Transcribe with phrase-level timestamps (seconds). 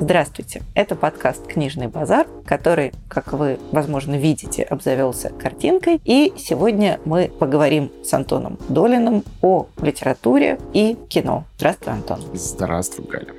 [0.00, 0.62] Здравствуйте!
[0.74, 6.00] Это подкаст «Книжный базар», который, как вы, возможно, видите, обзавелся картинкой.
[6.04, 11.44] И сегодня мы поговорим с Антоном Долиным о литературе и кино.
[11.56, 12.20] Здравствуй, Антон.
[12.34, 13.34] Здравствуй, Галя.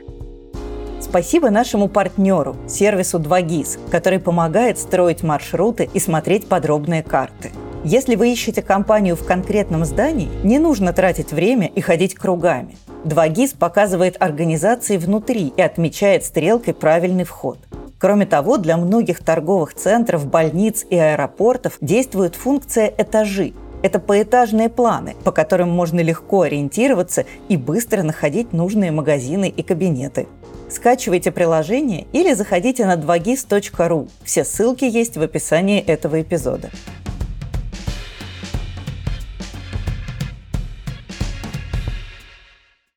[1.02, 7.52] Спасибо нашему партнеру, сервису 2GIS, который помогает строить маршруты и смотреть подробные карты.
[7.88, 12.78] Если вы ищете компанию в конкретном здании, не нужно тратить время и ходить кругами.
[13.04, 17.60] 2GIS показывает организации внутри и отмечает стрелкой правильный вход.
[18.00, 23.54] Кроме того, для многих торговых центров, больниц и аэропортов действует функция «этажи»,
[23.84, 30.28] это поэтажные планы, по которым можно легко ориентироваться и быстро находить нужные магазины и кабинеты.
[30.72, 34.10] Скачивайте приложение или заходите на 2gis.ru.
[34.24, 36.72] Все ссылки есть в описании этого эпизода.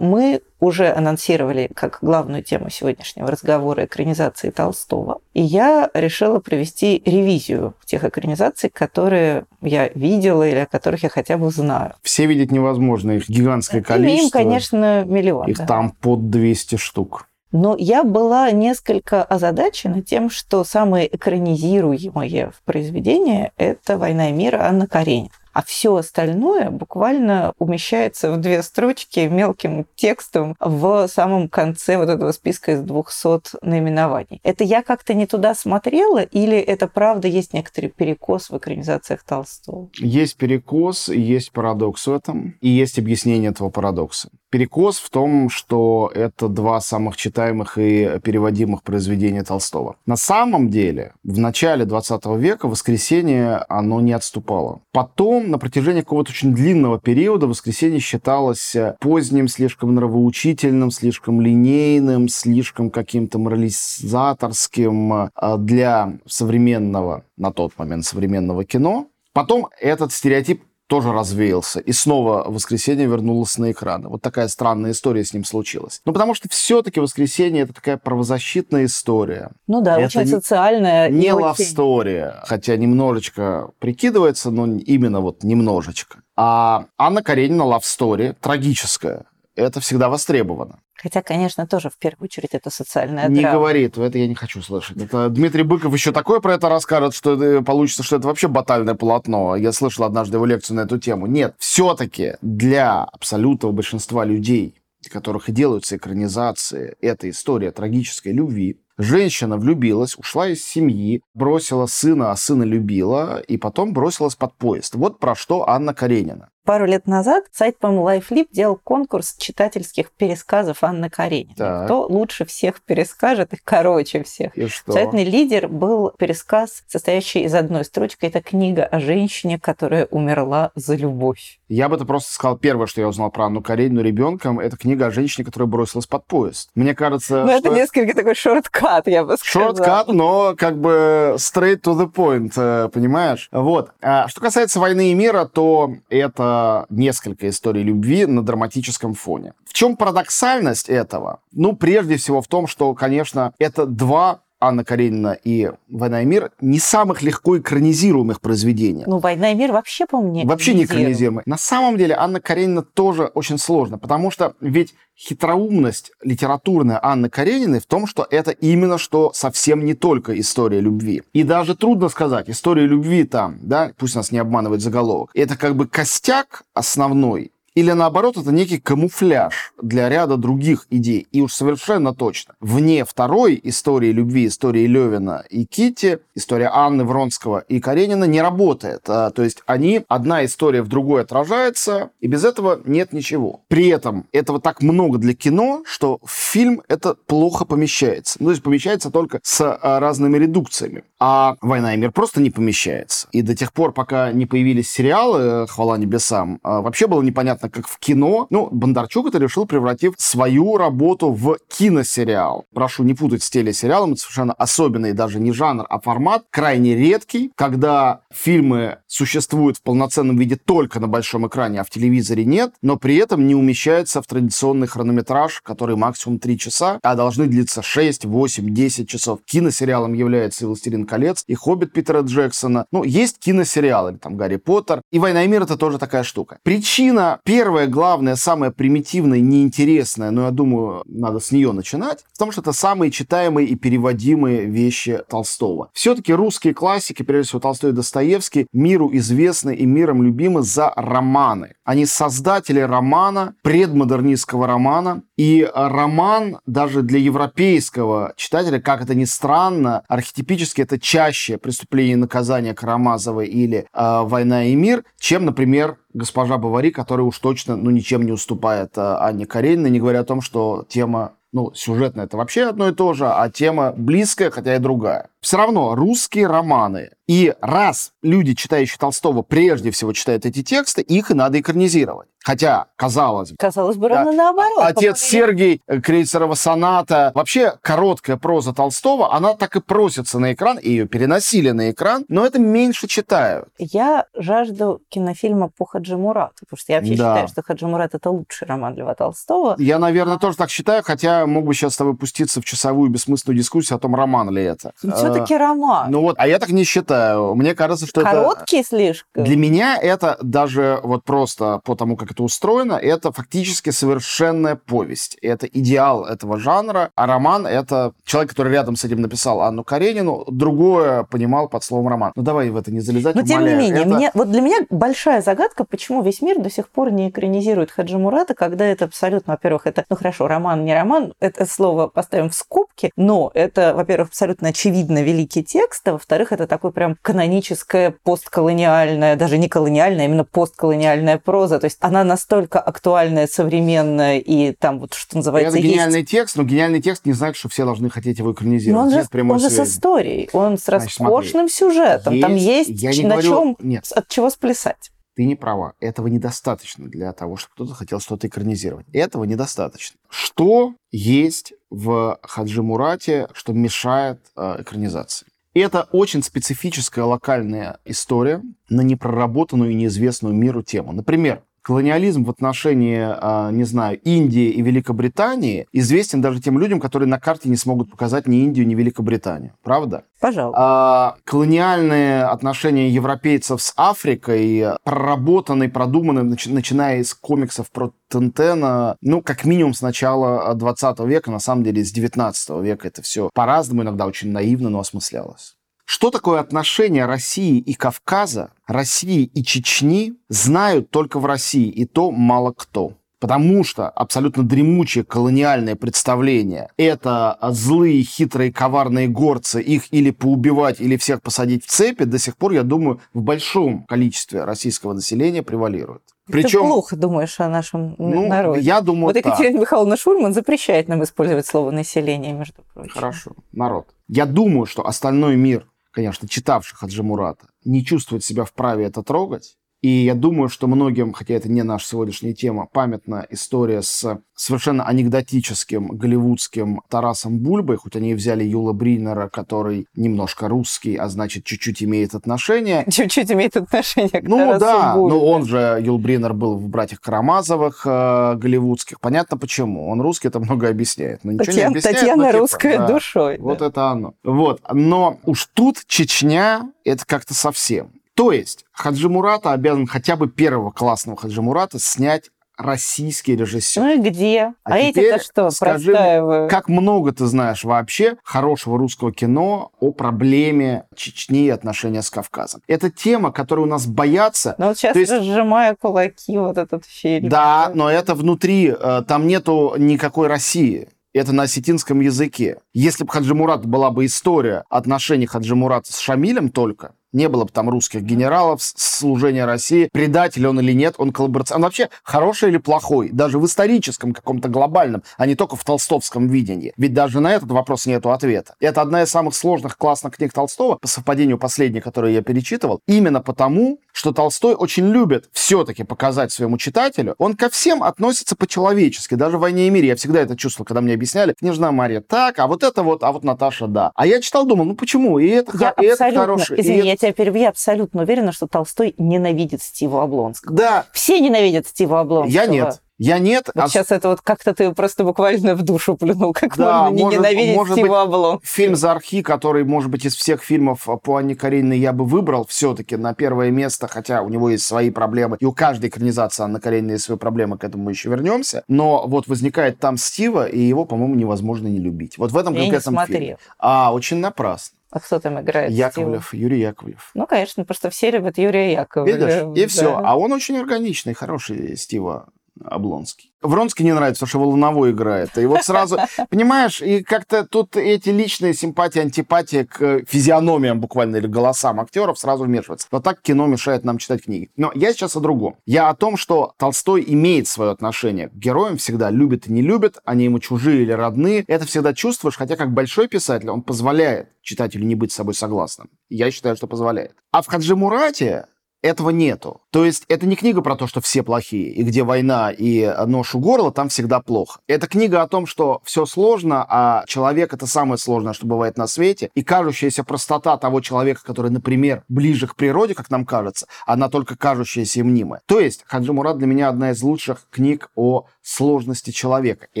[0.00, 5.20] Мы уже анонсировали как главную тему сегодняшнего разговора экранизации Толстого.
[5.34, 11.36] И я решила провести ревизию тех экранизаций, которые я видела или о которых я хотя
[11.36, 11.94] бы знаю.
[12.02, 14.38] Все видеть невозможно, их гигантское количество.
[14.38, 15.48] Им, конечно, миллион.
[15.48, 15.66] Их да.
[15.66, 17.26] там под 200 штук.
[17.52, 24.54] Но я была несколько озадачена тем, что самые экранизируемые в произведения– это «Война и мир»
[24.54, 31.96] Анна Каренина а все остальное буквально умещается в две строчки мелким текстом в самом конце
[31.96, 34.40] вот этого списка из 200 наименований.
[34.42, 39.88] Это я как-то не туда смотрела или это правда есть некоторый перекос в экранизациях Толстого?
[39.96, 44.30] Есть перекос, есть парадокс в этом, и есть объяснение этого парадокса.
[44.50, 49.96] Перекос в том, что это два самых читаемых и переводимых произведения Толстого.
[50.06, 54.80] На самом деле, в начале 20 века «Воскресенье» оно не отступало.
[54.92, 62.90] Потом, на протяжении какого-то очень длинного периода, «Воскресенье» считалось поздним, слишком нравоучительным, слишком линейным, слишком
[62.90, 69.08] каким-то морализаторским а, для современного, на тот момент современного кино.
[69.32, 74.08] Потом этот стереотип тоже развеялся, и снова «Воскресенье» вернулось на экраны.
[74.08, 76.00] Вот такая странная история с ним случилась.
[76.04, 79.52] Ну, потому что все-таки «Воскресенье»— это такая правозащитная история.
[79.68, 81.08] Ну да, это очень социальная.
[81.08, 86.18] Не лав-стория, хотя немножечко прикидывается, но именно вот немножечко.
[86.36, 89.26] А Анна Каренина лав-стори, трагическая.
[89.54, 90.80] Это всегда востребовано.
[91.02, 93.48] Хотя, конечно, тоже в первую очередь это социальная не драма.
[93.48, 94.98] Не говорит, это я не хочу слышать.
[94.98, 98.94] Это Дмитрий Быков еще такое про это расскажет, что это, получится, что это вообще батальное
[98.94, 99.56] полотно.
[99.56, 101.26] Я слышал однажды его лекцию на эту тему.
[101.26, 104.74] Нет, все-таки для абсолютного большинства людей,
[105.10, 112.32] которых и делаются экранизации, эта история трагической любви, Женщина влюбилась, ушла из семьи, бросила сына,
[112.32, 114.94] а сына любила, и потом бросилась под поезд.
[114.94, 116.50] Вот про что Анна Каренина.
[116.64, 121.54] Пару лет назад сайт, по-моему, LifeLip делал конкурс читательских пересказов Анны Карениной.
[121.56, 121.86] Так.
[121.86, 124.56] Кто лучше всех перескажет и короче всех.
[124.56, 124.92] И что?
[124.92, 128.26] Абсолютный лидер был пересказ, состоящий из одной строчки.
[128.26, 131.58] Это книга о женщине, которая умерла за любовь.
[131.68, 134.60] Я бы это просто сказал первое, что я узнал про Анну Каренину ребенком.
[134.60, 136.68] Это книга о женщине, которая бросилась под поезд.
[136.74, 139.74] Мне кажется, Ну, это несколько такой шорткат, я бы сказала.
[139.76, 143.48] Шорткат, но как бы straight to the point, э, понимаешь?
[143.52, 143.92] Вот.
[144.02, 146.49] А что касается «Войны и мира», то это
[146.90, 149.54] несколько историй любви на драматическом фоне.
[149.64, 151.40] В чем парадоксальность этого?
[151.52, 156.52] Ну, прежде всего в том, что, конечно, это два Анна Каренина и «Война и мир»
[156.60, 159.04] не самых легко экранизируемых произведений.
[159.06, 161.42] Ну, «Война и мир» вообще, по-моему, не Вообще не экранизируемый.
[161.46, 167.80] На самом деле Анна Каренина тоже очень сложно, потому что ведь хитроумность литературная Анны Карениной
[167.80, 171.22] в том, что это именно что совсем не только история любви.
[171.32, 175.76] И даже трудно сказать, история любви там, да, пусть нас не обманывает заголовок, это как
[175.76, 181.26] бы костяк основной или наоборот, это некий камуфляж для ряда других идей.
[181.32, 187.60] И уж совершенно точно, вне второй истории любви, истории Левина и Кити, история Анны Вронского
[187.60, 189.08] и Каренина не работает.
[189.08, 193.62] А, то есть они, одна история в другой отражается, и без этого нет ничего.
[193.68, 198.36] При этом этого так много для кино, что в фильм это плохо помещается.
[198.40, 201.04] Ну, то есть помещается только с а, разными редукциями.
[201.18, 203.28] А «Война и мир» просто не помещается.
[203.32, 207.69] И до тех пор, пока не появились сериалы «Хвала небесам», а, вообще было непонятно, понятно,
[207.70, 208.46] как в кино.
[208.50, 212.64] Ну, Бондарчук это решил, превратив свою работу в киносериал.
[212.74, 217.52] Прошу не путать с телесериалом, это совершенно особенный даже не жанр, а формат, крайне редкий,
[217.54, 222.96] когда фильмы существуют в полноценном виде только на большом экране, а в телевизоре нет, но
[222.96, 228.24] при этом не умещаются в традиционный хронометраж, который максимум 3 часа, а должны длиться 6,
[228.24, 229.40] 8, 10 часов.
[229.44, 232.86] Киносериалом является и «Властелин колец», и «Хоббит» Питера Джексона.
[232.92, 236.58] Ну, есть киносериалы, там «Гарри Поттер», и «Война и мир»— это тоже такая штука.
[236.62, 242.60] Причина первое, главное, самое примитивное, неинтересное, но я думаю, надо с нее начинать, потому что
[242.60, 245.90] это самые читаемые и переводимые вещи Толстого.
[245.92, 251.74] Все-таки русские классики, прежде всего Толстой и Достоевский, миру известны и миром любимы за романы.
[251.82, 260.04] Они создатели романа, предмодернистского романа, и роман даже для европейского читателя, как это ни странно,
[260.06, 266.58] архетипически это чаще преступление и наказание Карамазовой или э, «Война и мир», чем, например, госпожа
[266.58, 270.40] Бавари, которая уж точно ну, ничем не уступает э, Анне Карениной, не говоря о том,
[270.40, 274.78] что тема ну, сюжетная это вообще одно и то же, а тема близкая, хотя и
[274.78, 275.29] другая.
[275.40, 277.10] Все равно русские романы.
[277.26, 282.28] И раз люди, читающие Толстого, прежде всего читают эти тексты, их и надо экранизировать.
[282.42, 283.56] Хотя, казалось бы...
[283.58, 284.78] Казалось бы, ровно да, наоборот.
[284.80, 287.32] Отец Сергей Крейцерова соната.
[287.34, 292.24] Вообще, короткая проза Толстого, она так и просится на экран, и ее переносили на экран,
[292.28, 293.68] но это меньше читают.
[293.78, 297.34] Я жажду кинофильма по Хаджи Мурату, потому что я вообще да.
[297.34, 299.76] считаю, что Хаджи Мурат это лучший роман Льва Толстого.
[299.78, 303.58] Я, наверное, тоже так считаю, хотя мог бы сейчас с тобой пуститься в часовую бессмысленную
[303.58, 304.92] дискуссию о том, роман ли это.
[305.02, 306.10] Ну, все-таки роман.
[306.10, 307.54] Ну вот, а я так не считаю.
[307.54, 308.54] Мне кажется, что Короткий это...
[308.54, 309.44] Короткий слишком.
[309.44, 315.36] Для меня это даже вот просто по тому, как это устроено, это фактически совершенная повесть.
[315.42, 320.44] Это идеал этого жанра, а роман— это человек, который рядом с этим написал Анну Каренину,
[320.48, 322.32] другое понимал под словом роман.
[322.34, 323.60] Ну давай в это не залезать, Но умоляю.
[323.60, 324.14] тем не менее, это...
[324.14, 328.18] мне, вот для меня большая загадка, почему весь мир до сих пор не экранизирует Хаджи
[328.18, 332.54] Мурата, когда это абсолютно, во-первых, это, ну хорошо, роман, не роман, это слово поставим в
[332.54, 339.36] скобки, но это, во-первых, абсолютно очевидно великий текст, а во-вторых, это такой прям каноническая постколониальная,
[339.36, 341.78] даже не колониальная, а именно постколониальная проза.
[341.78, 346.30] То есть она настолько актуальная, современная и там вот, что называется, Это гениальный есть...
[346.30, 349.12] текст, но гениальный текст не значит, что все должны хотеть его экранизировать.
[349.12, 352.34] Но он же, он же с историей, он с Значит, роскошным смотри, сюжетом.
[352.34, 353.48] Есть, там есть я на говорю...
[353.48, 354.12] чем, Нет.
[354.14, 355.10] от чего сплясать.
[355.40, 355.94] Ты не права.
[356.00, 359.06] Этого недостаточно для того, чтобы кто-то хотел что-то экранизировать.
[359.10, 360.18] Этого недостаточно.
[360.28, 365.46] Что есть в Хаджи Мурате, что мешает э, экранизации?
[365.72, 371.12] Это очень специфическая локальная история на непроработанную и неизвестную миру тему.
[371.12, 377.28] Например, колониализм в отношении, а, не знаю, Индии и Великобритании известен даже тем людям, которые
[377.28, 379.74] на карте не смогут показать ни Индию, ни Великобританию.
[379.82, 380.24] Правда?
[380.40, 380.80] Пожалуйста.
[380.80, 389.64] А, колониальные отношения европейцев с Африкой проработаны, продуманы, начиная из комиксов про Тентена, ну, как
[389.64, 394.26] минимум с начала 20 века, на самом деле, с 19 века это все по-разному, иногда
[394.26, 395.76] очень наивно, но осмыслялось.
[396.12, 402.32] Что такое отношение России и Кавказа, России и Чечни, знают только в России, и то
[402.32, 403.12] мало кто.
[403.38, 411.16] Потому что абсолютно дремучее колониальное представление– это злые, хитрые, коварные горцы, их или поубивать, или
[411.16, 416.22] всех посадить в цепи, до сих пор, я думаю, в большом количестве российского населения превалирует.
[416.46, 418.80] Причем, Ты плохо думаешь о нашем ну, народе.
[418.80, 419.82] Я думаю, Вот Екатерина так.
[419.82, 423.12] Михайловна Шульман запрещает нам использовать слово «население», между прочим.
[423.12, 424.08] Хорошо, народ.
[424.26, 429.78] Я думаю, что остальной мир конечно, читавших Хаджи Мурата, не чувствует себя вправе это трогать,
[430.02, 435.04] и я думаю, что многим, хотя это не наша сегодняшняя тема, памятна история с совершенно
[435.04, 441.64] анекдотическим голливудским Тарасом Бульбой, хоть они и взяли Юла Бринера, который немножко русский, а значит,
[441.64, 443.04] чуть-чуть имеет отношение.
[443.10, 445.34] Чуть-чуть имеет отношение к Ну Тарасу да, Бульбе.
[445.34, 449.20] но он же, Юл Бринер, был в «Братьях Карамазовых» э, голливудских.
[449.20, 450.08] Понятно почему.
[450.08, 451.44] Он русский, это много объясняет.
[451.44, 453.58] Но ничего Татьяна, не объясняет, Татьяна но, типа, русская да, душой.
[453.58, 453.86] Вот да.
[453.86, 454.34] это оно.
[454.44, 454.80] Вот.
[454.90, 458.12] Но уж тут Чечня, это как-то совсем.
[458.40, 464.00] То есть Хаджи Мурата обязан хотя бы первого классного Хаджи Мурата снять российский режиссер.
[464.00, 464.72] Ну и где?
[464.82, 470.12] А, а эти-то что, скажи мне, как много ты знаешь вообще хорошего русского кино о
[470.12, 472.80] проблеме Чечни и отношения с Кавказом?
[472.86, 474.74] Это тема, которую у нас боятся.
[474.78, 475.42] Ну вот сейчас есть...
[475.42, 477.50] сжимая кулаки вот этот фильм.
[477.50, 482.78] Да, но это внутри, э, там нету никакой России это на осетинском языке.
[482.92, 487.64] Если бы Хаджи Мурат была бы история отношений Хаджи Мурата с Шамилем только, не было
[487.64, 491.80] бы там русских генералов, служения России, предатель он или нет, он коллаборационный.
[491.80, 496.48] Он вообще хороший или плохой, даже в историческом каком-то глобальном, а не только в толстовском
[496.48, 496.92] видении.
[496.96, 498.74] Ведь даже на этот вопрос нет ответа.
[498.80, 503.40] Это одна из самых сложных классных книг Толстого, по совпадению последней, которую я перечитывал, именно
[503.40, 509.56] потому, что Толстой очень любит все-таки показать своему читателю, он ко всем относится по-человечески, даже
[509.56, 510.08] в «Войне и мире».
[510.08, 513.32] Я всегда это чувствовал, когда мне объясняли, княжна Мария так, а вот это вот, а
[513.32, 514.12] вот Наташа да.
[514.14, 515.38] А я читал, думал, ну почему?
[515.38, 516.78] И это, я и это хороший.
[516.78, 520.76] Извини, я тебя перебью, я абсолютно уверена, что Толстой ненавидит Стива Облонского.
[520.76, 521.06] Да.
[521.14, 522.52] Все ненавидят Стива Облонского.
[522.52, 523.00] Я нет.
[523.20, 523.68] Я нет.
[523.74, 523.88] Вот а...
[523.88, 527.38] Сейчас это вот как-то ты просто буквально в душу плюнул, как да, можно не может,
[527.38, 528.60] ненавидеть может Стива Облом.
[528.64, 533.16] Фильм «Зархи», который, может быть, из всех фильмов по Анне Карениной я бы выбрал все-таки
[533.16, 537.14] на первое место, хотя у него есть свои проблемы, и у каждой экранизации Анны Карениной
[537.14, 538.84] есть свои проблемы, к этому мы еще вернемся.
[538.88, 542.38] Но вот возникает там Стива, и его, по-моему, невозможно не любить.
[542.38, 543.58] Вот в этом я конкретном фильме.
[543.78, 544.96] А, очень напрасно.
[545.10, 545.90] А кто там играет?
[545.90, 546.60] Яковлев, Стива?
[546.62, 547.32] Юрий Яковлев.
[547.34, 549.36] Ну, конечно, просто все любят Юрия Яковлева.
[549.36, 549.88] Видишь, и да.
[549.88, 550.20] все.
[550.24, 552.48] А он очень органичный, хороший Стива
[552.84, 553.52] Облонский.
[553.62, 555.56] Вронский не нравится, потому что Волновой играет.
[555.58, 556.18] И вот сразу,
[556.50, 562.64] понимаешь, и как-то тут эти личные симпатии, антипатии к физиономиям буквально или голосам актеров сразу
[562.64, 563.08] вмешиваются.
[563.10, 564.70] Вот так кино мешает нам читать книги.
[564.76, 565.76] Но я сейчас о другом.
[565.84, 570.18] Я о том, что Толстой имеет свое отношение к героям всегда, любит и не любит,
[570.24, 571.64] они ему чужие или родные.
[571.66, 576.10] Это всегда чувствуешь, хотя как большой писатель он позволяет читателю не быть с собой согласным.
[576.28, 577.34] Я считаю, что позволяет.
[577.50, 578.66] А в Хаджи Мурате
[579.02, 579.80] этого нету.
[579.90, 583.54] То есть это не книга про то, что все плохие, и где война и нож
[583.54, 584.80] у горла, там всегда плохо.
[584.86, 589.06] Это книга о том, что все сложно, а человек— это самое сложное, что бывает на
[589.06, 594.28] свете, и кажущаяся простота того человека, который, например, ближе к природе, как нам кажется, она
[594.28, 595.62] только кажущаяся и мнимая.
[595.66, 599.88] То есть Хаджи Мурат для меня одна из лучших книг о сложности человека.
[599.94, 600.00] И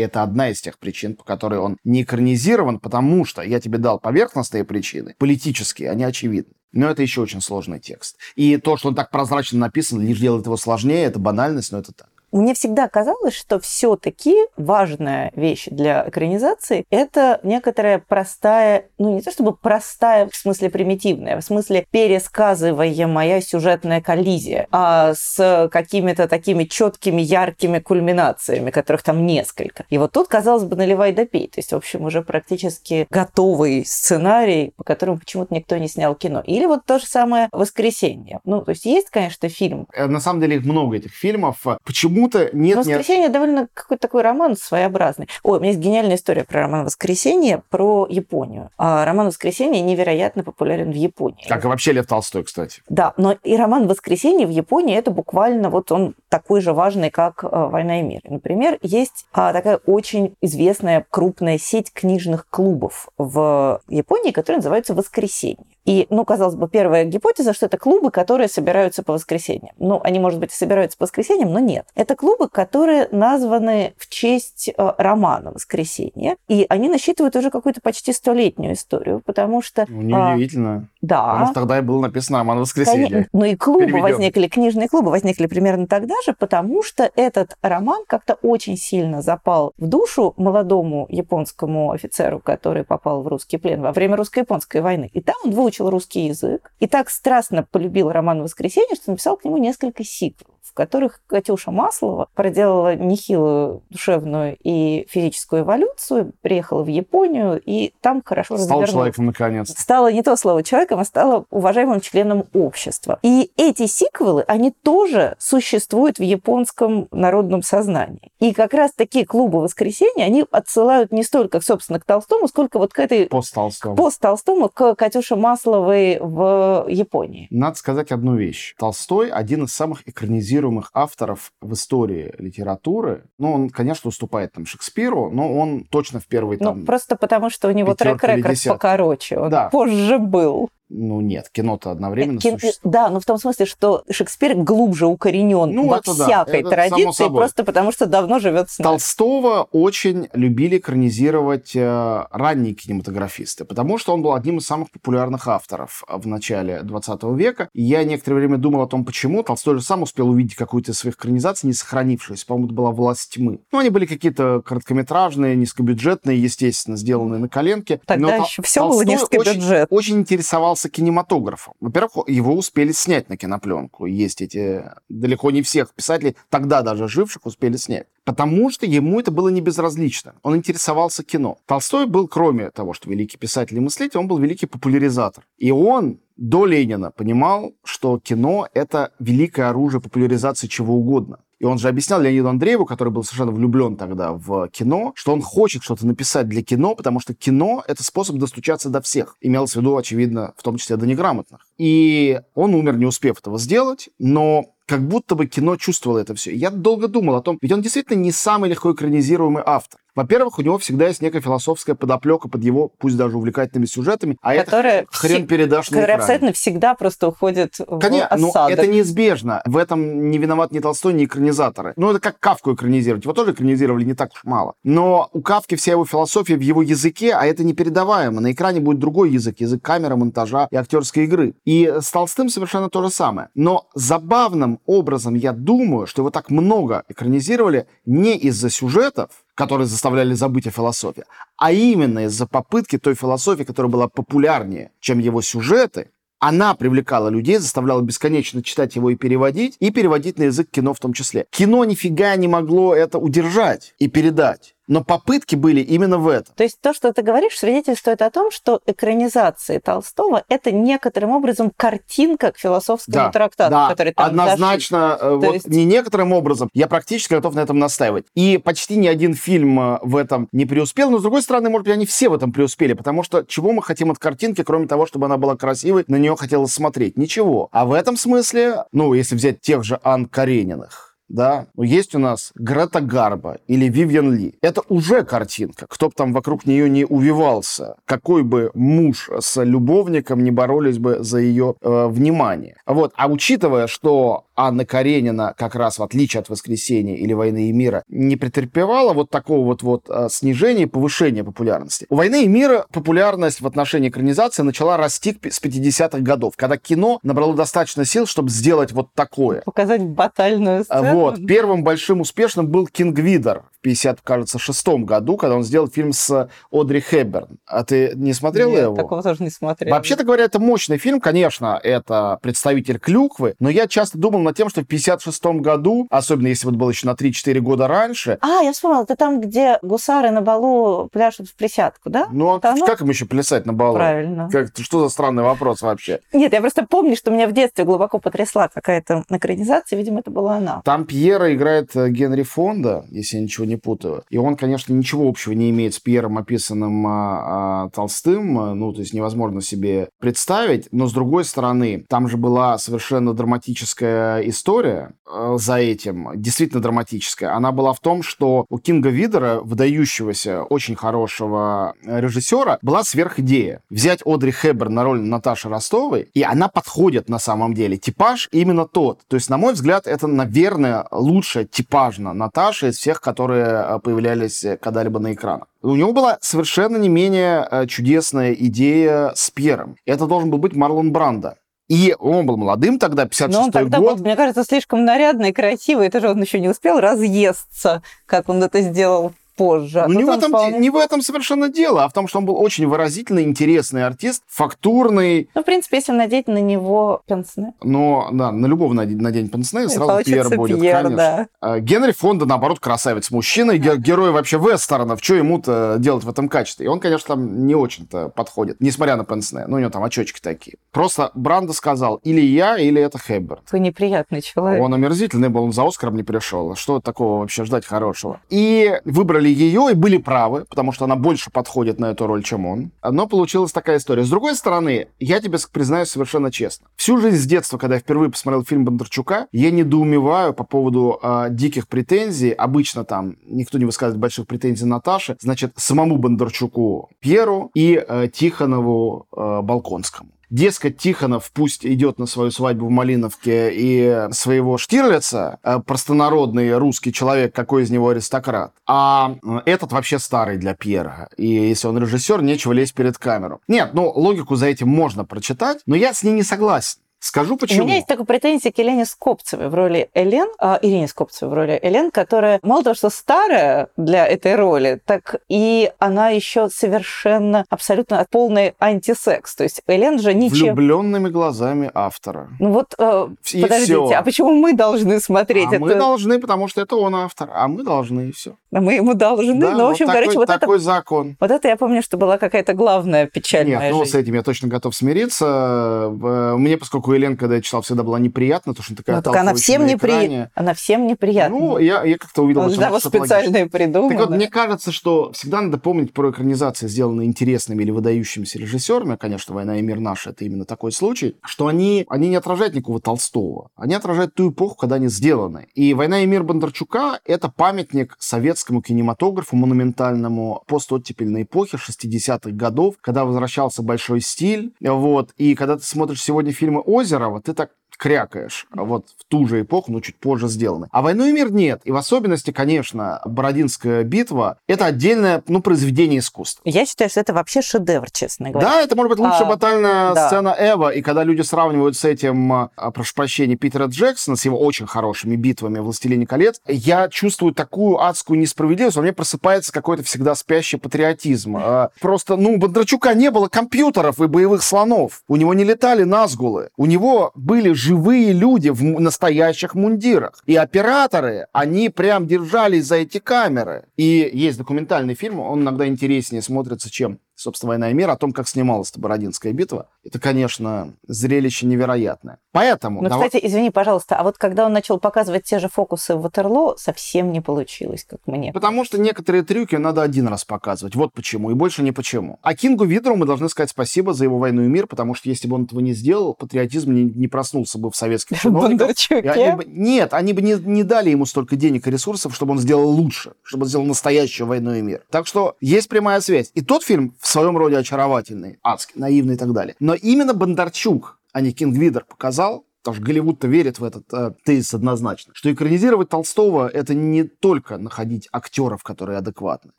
[0.00, 3.98] это одна из тех причин, по которой он не экранизирован, потому что я тебе дал
[3.98, 6.54] поверхностные причины, политические, они очевидны.
[6.72, 8.16] Но это еще очень сложный текст.
[8.36, 11.92] И то, что он так прозрачно написан, лишь делает его сложнее, это банальность, но это
[11.92, 12.19] так.
[12.32, 19.30] Мне всегда казалось, что все-таки важная вещь для экранизации– это некоторая простая, ну не то
[19.30, 27.20] чтобы простая в смысле примитивная, в смысле пересказываемая сюжетная коллизия, а с какими-то такими четкими,
[27.20, 29.84] яркими кульминациями, которых там несколько.
[29.90, 31.48] И вот тут, казалось бы, наливай да пей.
[31.48, 36.42] То есть, в общем, уже практически готовый сценарий, по которому почему-то никто не снял кино.
[36.46, 38.40] Или вот то же самое «Воскресенье».
[38.44, 39.86] Ну, то есть есть, конечно, фильм.
[39.92, 41.66] Э, на самом деле много этих фильмов.
[41.84, 42.76] Почему почему-то нет...
[42.76, 43.32] «Воскресенье» ни...
[43.32, 45.28] довольно какой-то такой роман своеобразный.
[45.42, 48.70] Ой, у меня есть гениальная история про роман «Воскресенье» про Японию.
[48.76, 51.46] А роман «Воскресенье» невероятно популярен в Японии.
[51.48, 52.82] Как и вообще Лев Толстой, кстати.
[52.88, 57.44] Да, но и роман «Воскресенье» в Японии это буквально вот он такой же важный, как
[57.44, 58.20] э, «Война и мир».
[58.24, 65.64] Например, есть а, такая очень известная крупная сеть книжных клубов в Японии, которая называется «Воскресенье».
[65.90, 69.74] И, ну, казалось бы, первая гипотеза, что это клубы, которые собираются по воскресеньям.
[69.80, 71.84] Ну, они, может быть, и собираются по воскресеньям, но нет.
[71.96, 78.12] Это клубы, которые названы в честь э, романа «Воскресенье», и они насчитывают уже какую-то почти
[78.12, 79.84] столетнюю историю, потому что...
[79.88, 80.70] Ну, неудивительно.
[80.76, 81.22] А, да.
[81.24, 83.08] Потому что тогда и был написан роман «Воскресенье».
[83.08, 83.28] Конечно.
[83.32, 84.02] Ну, и клубы Переведем.
[84.02, 89.72] возникли, книжные клубы возникли примерно тогда же, потому что этот роман как-то очень сильно запал
[89.76, 95.10] в душу молодому японскому офицеру, который попал в русский плен во время русско-японской войны.
[95.12, 99.44] И там он выучил русский язык и так страстно полюбил роман «Воскресенье», что написал к
[99.44, 106.86] нему несколько сиквелов в которых Катюша Маслова проделала нехилую душевную и физическую эволюцию, приехала в
[106.86, 109.70] Японию и там хорошо Стал человеком наконец.
[109.76, 113.18] Стала не то слово человеком, а стала уважаемым членом общества.
[113.22, 118.30] И эти сиквелы, они тоже существуют в японском народном сознании.
[118.38, 122.92] И как раз такие клубы воскресенья, они отсылают не столько, собственно, к Толстому, сколько вот
[122.92, 123.26] к этой...
[123.26, 123.96] Пост-Толстому.
[123.96, 127.48] Пост-Толстому, к Катюше Масловой в Японии.
[127.50, 128.74] Надо сказать одну вещь.
[128.78, 133.24] Толстой один из самых экранизированных цитируемых авторов в истории литературы.
[133.38, 136.80] Ну, он, конечно, уступает там Шекспиру, но он точно в первый ну, там...
[136.80, 139.38] Ну, просто потому, что у него трек-рекорд покороче.
[139.38, 139.68] Он да.
[139.70, 140.70] позже был.
[140.90, 142.58] Ну нет, кино-то одновременно Кин...
[142.58, 142.92] существует.
[142.92, 147.64] Да, но в том смысле, что Шекспир глубже укоренен ну, во всякой да, традиции, просто
[147.64, 148.90] потому что давно живет с нами.
[148.90, 155.46] Толстого очень любили экранизировать э, ранние кинематографисты, потому что он был одним из самых популярных
[155.46, 157.68] авторов в начале 20 века.
[157.72, 159.42] И я некоторое время думал о том, почему.
[159.42, 162.46] Толстой же сам успел увидеть какую-то из своих экранизаций, не сохранившуюся.
[162.46, 163.60] По-моему, это была «Власть тьмы».
[163.70, 168.00] Ну, они были какие-то короткометражные, низкобюджетные, естественно, сделанные на коленке.
[168.06, 169.86] Тогда но еще все было низкобюджетно.
[169.90, 171.74] Очень, очень интересовался занимался кинематографом.
[171.80, 174.06] Во-первых, его успели снять на кинопленку.
[174.06, 174.84] Есть эти...
[175.08, 178.06] Далеко не всех писателей, тогда даже живших, успели снять.
[178.24, 180.34] Потому что ему это было не безразлично.
[180.42, 181.56] Он интересовался кино.
[181.66, 185.44] Толстой был, кроме того, что великий писатель и мыслитель, он был великий популяризатор.
[185.58, 191.38] И он до Ленина понимал, что кино— это великое оружие популяризации чего угодно.
[191.60, 195.42] И он же объяснял Леониду Андрееву, который был совершенно влюблен тогда в кино, что он
[195.42, 199.36] хочет что-то написать для кино, потому что кино— это способ достучаться до всех.
[199.42, 201.66] Имелось в виду, очевидно, в том числе до неграмотных.
[201.76, 206.52] И он умер, не успев этого сделать, но как будто бы кино чувствовало это все.
[206.52, 210.00] Я долго думал о том, ведь он действительно не самый легко экранизируемый автор.
[210.16, 214.56] Во-первых, у него всегда есть некая философская подоплека под его, пусть даже увлекательными сюжетами, а
[214.56, 216.22] которая это хрен передашь на Которая экране.
[216.22, 218.76] абсолютно всегда просто уходит Конечно, в но осадок.
[218.76, 219.62] это неизбежно.
[219.64, 221.92] В этом не виноват ни Толстой, ни экранизаторы.
[221.96, 223.24] Ну, это как Кавку экранизировать.
[223.24, 224.74] Его тоже экранизировали не так уж мало.
[224.82, 228.40] Но у Кавки вся его философия в его языке, а это непередаваемо.
[228.40, 231.54] На экране будет другой язык, язык камеры, монтажа и актерской игры.
[231.64, 233.48] И с Толстым совершенно то же самое.
[233.54, 240.34] Но забавным образом я думаю, что его так много экранизировали не из-за сюжетов, которые заставляли
[240.34, 241.24] забыть о философии,
[241.56, 246.10] а именно из-за попытки той философии, которая была популярнее, чем его сюжеты,
[246.40, 250.98] она привлекала людей, заставляла бесконечно читать его и переводить, и переводить на язык кино в
[250.98, 251.46] том числе.
[251.50, 254.74] Кино нифига не могло это удержать и передать.
[254.90, 256.52] Но попытки были именно в этом.
[256.56, 261.70] То есть то, что ты говоришь, свидетельствует о том, что экранизации Толстого– это некоторым образом
[261.76, 266.70] картинка к философскому Да, трактату, да, который там однозначно, э, вот есть- не некоторым образом,
[266.74, 268.26] я практически готов на этом настаивать.
[268.34, 271.86] И почти ни один фильм э, в этом не преуспел, но, с другой стороны, может
[271.86, 275.06] быть, они все в этом преуспели, потому что чего мы хотим от картинки, кроме того,
[275.06, 277.16] чтобы она была красивой, на нее хотелось смотреть?
[277.16, 277.68] Ничего.
[277.70, 282.18] А в этом смысле, ну, если взять тех же Ан Карениных, да, ну, есть у
[282.18, 284.54] нас Грета Гарба или Вивьен Ли.
[284.60, 285.86] Это уже картинка.
[285.88, 291.22] Кто бы там вокруг нее не увивался, какой бы муж с любовником не боролись бы
[291.22, 292.76] за ее э, внимание.
[292.84, 293.12] Вот.
[293.16, 298.02] А учитывая, что Анна Каренина, как раз в отличие от «Воскресенья» или «Войны и мира»,
[298.08, 302.06] не претерпевала вот такого вот, вот э, снижения и повышения популярности.
[302.10, 307.20] У «Войны и мира» популярность в отношении экранизации начала расти с 50-х годов, когда кино
[307.22, 309.62] набрало достаточно сил, чтобы сделать вот такое.
[309.62, 311.19] Показать батальную А сцену.
[311.20, 311.46] Вот.
[311.46, 316.12] Первым большим успешным был Кинг Видер в 50, кажется, шестом году, когда он сделал фильм
[316.12, 317.58] с Одри Хепберн.
[317.66, 318.96] А ты не смотрела Нет, его?
[318.96, 319.94] такого тоже не смотрела.
[319.94, 324.68] Вообще-то говоря, это мощный фильм, конечно, это представитель клюквы, но я часто думал над тем,
[324.68, 328.72] что в 56 году, особенно если вот был еще на 3-4 года раньше, А, я
[328.72, 332.28] вспомнила, это там, где гусары на балу пляшут в присядку, да?
[332.30, 332.84] ну а Это оно?
[332.86, 333.94] как им еще плясать на балу?
[333.94, 334.48] Правильно.
[334.52, 336.20] Как, что за странный вопрос вообще?
[336.34, 340.56] Нет, я просто помню, что меня в детстве глубоко потрясла какая-то экранизация, видимо, это была
[340.56, 340.82] она.
[340.84, 344.22] Там Пьера играет э, Генри Фонда, если я ничего не путаю.
[344.30, 348.56] И он, конечно, ничего общего не имеет с Пьером, описанным а, а, Толстым.
[348.60, 350.86] а, Ну, то есть невозможно себе представить.
[350.92, 356.28] Но, с другой стороны, там же была совершенно драматическая история э, за этим.
[356.36, 357.56] Действительно драматическая.
[357.56, 363.82] Она была в том, что у Кинга Видера, выдающегося, очень хорошего э, режиссера, была сверхидея.
[363.90, 367.96] Взять Одри Хеббер на роль Наташи Ростовой, и она подходит на самом деле.
[367.96, 369.22] Типаж именно тот.
[369.26, 374.64] То есть, на мой взгляд, это, наверное, лучшая типажно Наташа из всех, которые э, появлялись
[374.64, 375.68] э, когда-либо на экранах.
[375.82, 379.96] У него была совершенно не менее э, чудесная идея с Пьером.
[380.06, 381.54] Это должен был быть Марлон Брандо.
[381.88, 384.18] И он был молодым тогда, 56 Но он тогда год.
[384.18, 386.06] был, мне кажется, слишком нарядный, красивый.
[386.06, 390.00] Это же он еще не успел разъесться, как он это сделал позже.
[390.00, 392.38] А Ну, не в, этом, вполне- не в этом совершенно дело, а в том, что
[392.38, 397.74] он был очень выразительный, интересный артист, фактурный, Ну, в принципе, если надеть на него пенсне.
[397.82, 401.16] но да, на любого надень, надень пенсне, и сразу Пьер будет, Пьер, конечно.
[401.16, 401.46] да.
[401.60, 403.30] А Генри Фонда, наоборот, красавец.
[403.30, 405.22] Мужчина, и герой вообще вестернов.
[405.22, 406.86] Что ему-то делать в этом качестве?
[406.86, 409.64] И он, конечно, там не очень-то подходит, несмотря на пенсне.
[409.66, 410.76] Ну, у него там очечки такие.
[410.90, 413.64] Просто Брандо сказал, или я, или это Хэбберт.
[413.66, 414.82] Такой неприятный человек.
[414.82, 416.74] Он омерзительный был, он за Оскаром не пришел.
[416.76, 418.40] Что такого вообще ждать хорошего?
[418.48, 422.66] И выбрали ее, и были правы, потому что она больше подходит на эту роль, чем
[422.66, 422.92] он.
[423.02, 424.24] Но получилась такая история.
[424.24, 426.86] С другой стороны, я тебе признаюсь совершенно честно.
[426.96, 431.48] Всю жизнь с детства, когда я впервые посмотрел фильм Бондарчука, я недоумеваю по поводу э,
[431.50, 432.50] диких претензий.
[432.50, 435.36] Обычно там никто не высказывает больших претензий Наташе.
[435.40, 440.30] Значит, самому Бондарчуку Пьеру и э, Тихонову э, Балконскому.
[440.50, 447.12] Дескать, Тихонов пусть идет на свою свадьбу в Малиновке и своего Штирлица, э, простонародный русский
[447.12, 451.28] человек, какой из него аристократ, а э, этот вообще старый для Пьера.
[451.36, 453.60] И если он режиссер, нечего лезть перед камеру.
[453.68, 456.98] Нет, ну, логику за этим можно прочитать, но я с ней не согласен.
[457.20, 457.82] Скажу почему.
[457.82, 461.54] У меня есть такая претензия к Елене Скопцевой в роли Элен, а, Ирине Скопцевой в
[461.54, 467.66] роли Элен, которая мало того, что старая для этой роли, так и она еще совершенно
[467.68, 469.54] абсолютно полный антисекс.
[469.54, 470.74] То есть Элен же ничем...
[470.74, 472.48] Влюбленными глазами автора.
[472.58, 474.10] Ну вот, э, И подождите, всё.
[474.16, 475.80] а почему мы должны смотреть А это?
[475.80, 478.56] мы должны, потому что это он автор, а мы должны, и все.
[478.72, 479.60] А мы ему должны.
[479.60, 480.58] Да, ну, в вот общем, такой, короче, вот это...
[480.58, 481.36] такой закон.
[481.38, 484.12] Вот это я помню, что была какая-то главная печаль Нет, ну жизни.
[484.12, 486.08] с этим я точно готов смириться.
[486.10, 489.22] Э, Мне, поскольку Анку Элен, когда я читал, всегда была неприятна, потому что такая ну,
[489.22, 490.46] так она всем, непри...
[490.54, 491.56] она всем неприятна.
[491.56, 492.62] Ну, я, я как-то увидел...
[492.62, 494.10] Он что специально придумал.
[494.10, 499.16] Так вот, мне кажется, что всегда надо помнить про экранизации, сделанные интересными или выдающимися режиссерами,
[499.16, 503.00] конечно, «Война и мир наш»— это именно такой случай, что они, они не отражают никакого
[503.00, 503.70] Толстого.
[503.76, 505.66] Они отражают ту эпоху, когда они сделаны.
[505.74, 513.24] И «Война и мир» Бондарчука— это памятник советскому кинематографу монументальному постоттепельной эпохи 60-х годов, когда
[513.24, 514.72] возвращался большой стиль.
[514.80, 515.32] Вот.
[515.36, 518.66] И когда ты смотришь сегодня фильмы Озерова, ты так крякаешь.
[518.74, 520.88] А вот в ту же эпоху, но чуть позже сделаны.
[520.90, 521.82] А «Войну и мир» нет.
[521.84, 526.62] И в особенности, конечно, «Бородинская битва»— это отдельное, ну, произведение искусства.
[526.64, 528.66] Я считаю, что это вообще шедевр, честно говоря.
[528.66, 530.28] Да, это может быть лучшая а, батальная да.
[530.28, 530.88] сцена Эва.
[530.90, 535.36] И когда люди сравнивают с этим, а, прошу прощения, Питера Джексона с его очень хорошими
[535.36, 538.96] битвами «Властелине колец», я чувствую такую адскую несправедливость.
[538.96, 541.58] У меня просыпается какой-то всегда спящий патриотизм.
[541.58, 545.22] А, просто, ну, у Бондарчука не было компьютеров и боевых слонов.
[545.28, 546.70] У него не летали назгулы.
[546.78, 550.42] У него были живые люди в настоящих мундирах.
[550.46, 553.86] И операторы, они прям держались за эти камеры.
[553.96, 558.32] И есть документальный фильм, он иногда интереснее смотрится, чем собственно, «Война и мир», о том,
[558.32, 562.38] как снималась Бородинская битва, это, конечно, зрелище невероятное.
[562.52, 563.02] Поэтому...
[563.02, 563.28] Ну, давай...
[563.28, 567.32] кстати, извини, пожалуйста, а вот когда он начал показывать те же фокусы в Ватерло, совсем
[567.32, 568.52] не получилось, как мне.
[568.52, 570.94] Потому что некоторые трюки надо один раз показывать.
[570.94, 572.38] Вот почему, и больше не почему.
[572.42, 575.48] А Кингу Видеру мы должны сказать спасибо за его «Войну и мир», потому что если
[575.48, 578.90] бы он этого не сделал, патриотизм не, не проснулся бы в советских чиновниках.
[579.10, 579.64] Они бы...
[579.66, 583.32] Нет, они бы не, не дали ему столько денег и ресурсов, чтобы он сделал лучше,
[583.42, 585.02] чтобы он сделал настоящую «Войну и мир».
[585.10, 586.50] Так что есть прямая связь.
[586.54, 589.76] И тот фильм в своем роде очаровательный, адский, наивный и так далее.
[589.80, 594.32] Но именно Бондарчук, а не Кинг Видер, показал, потому что Голливуд-то верит в этот э,
[594.44, 599.72] тезис однозначно, что экранизировать Толстого— это не только находить актеров, которые адекватны.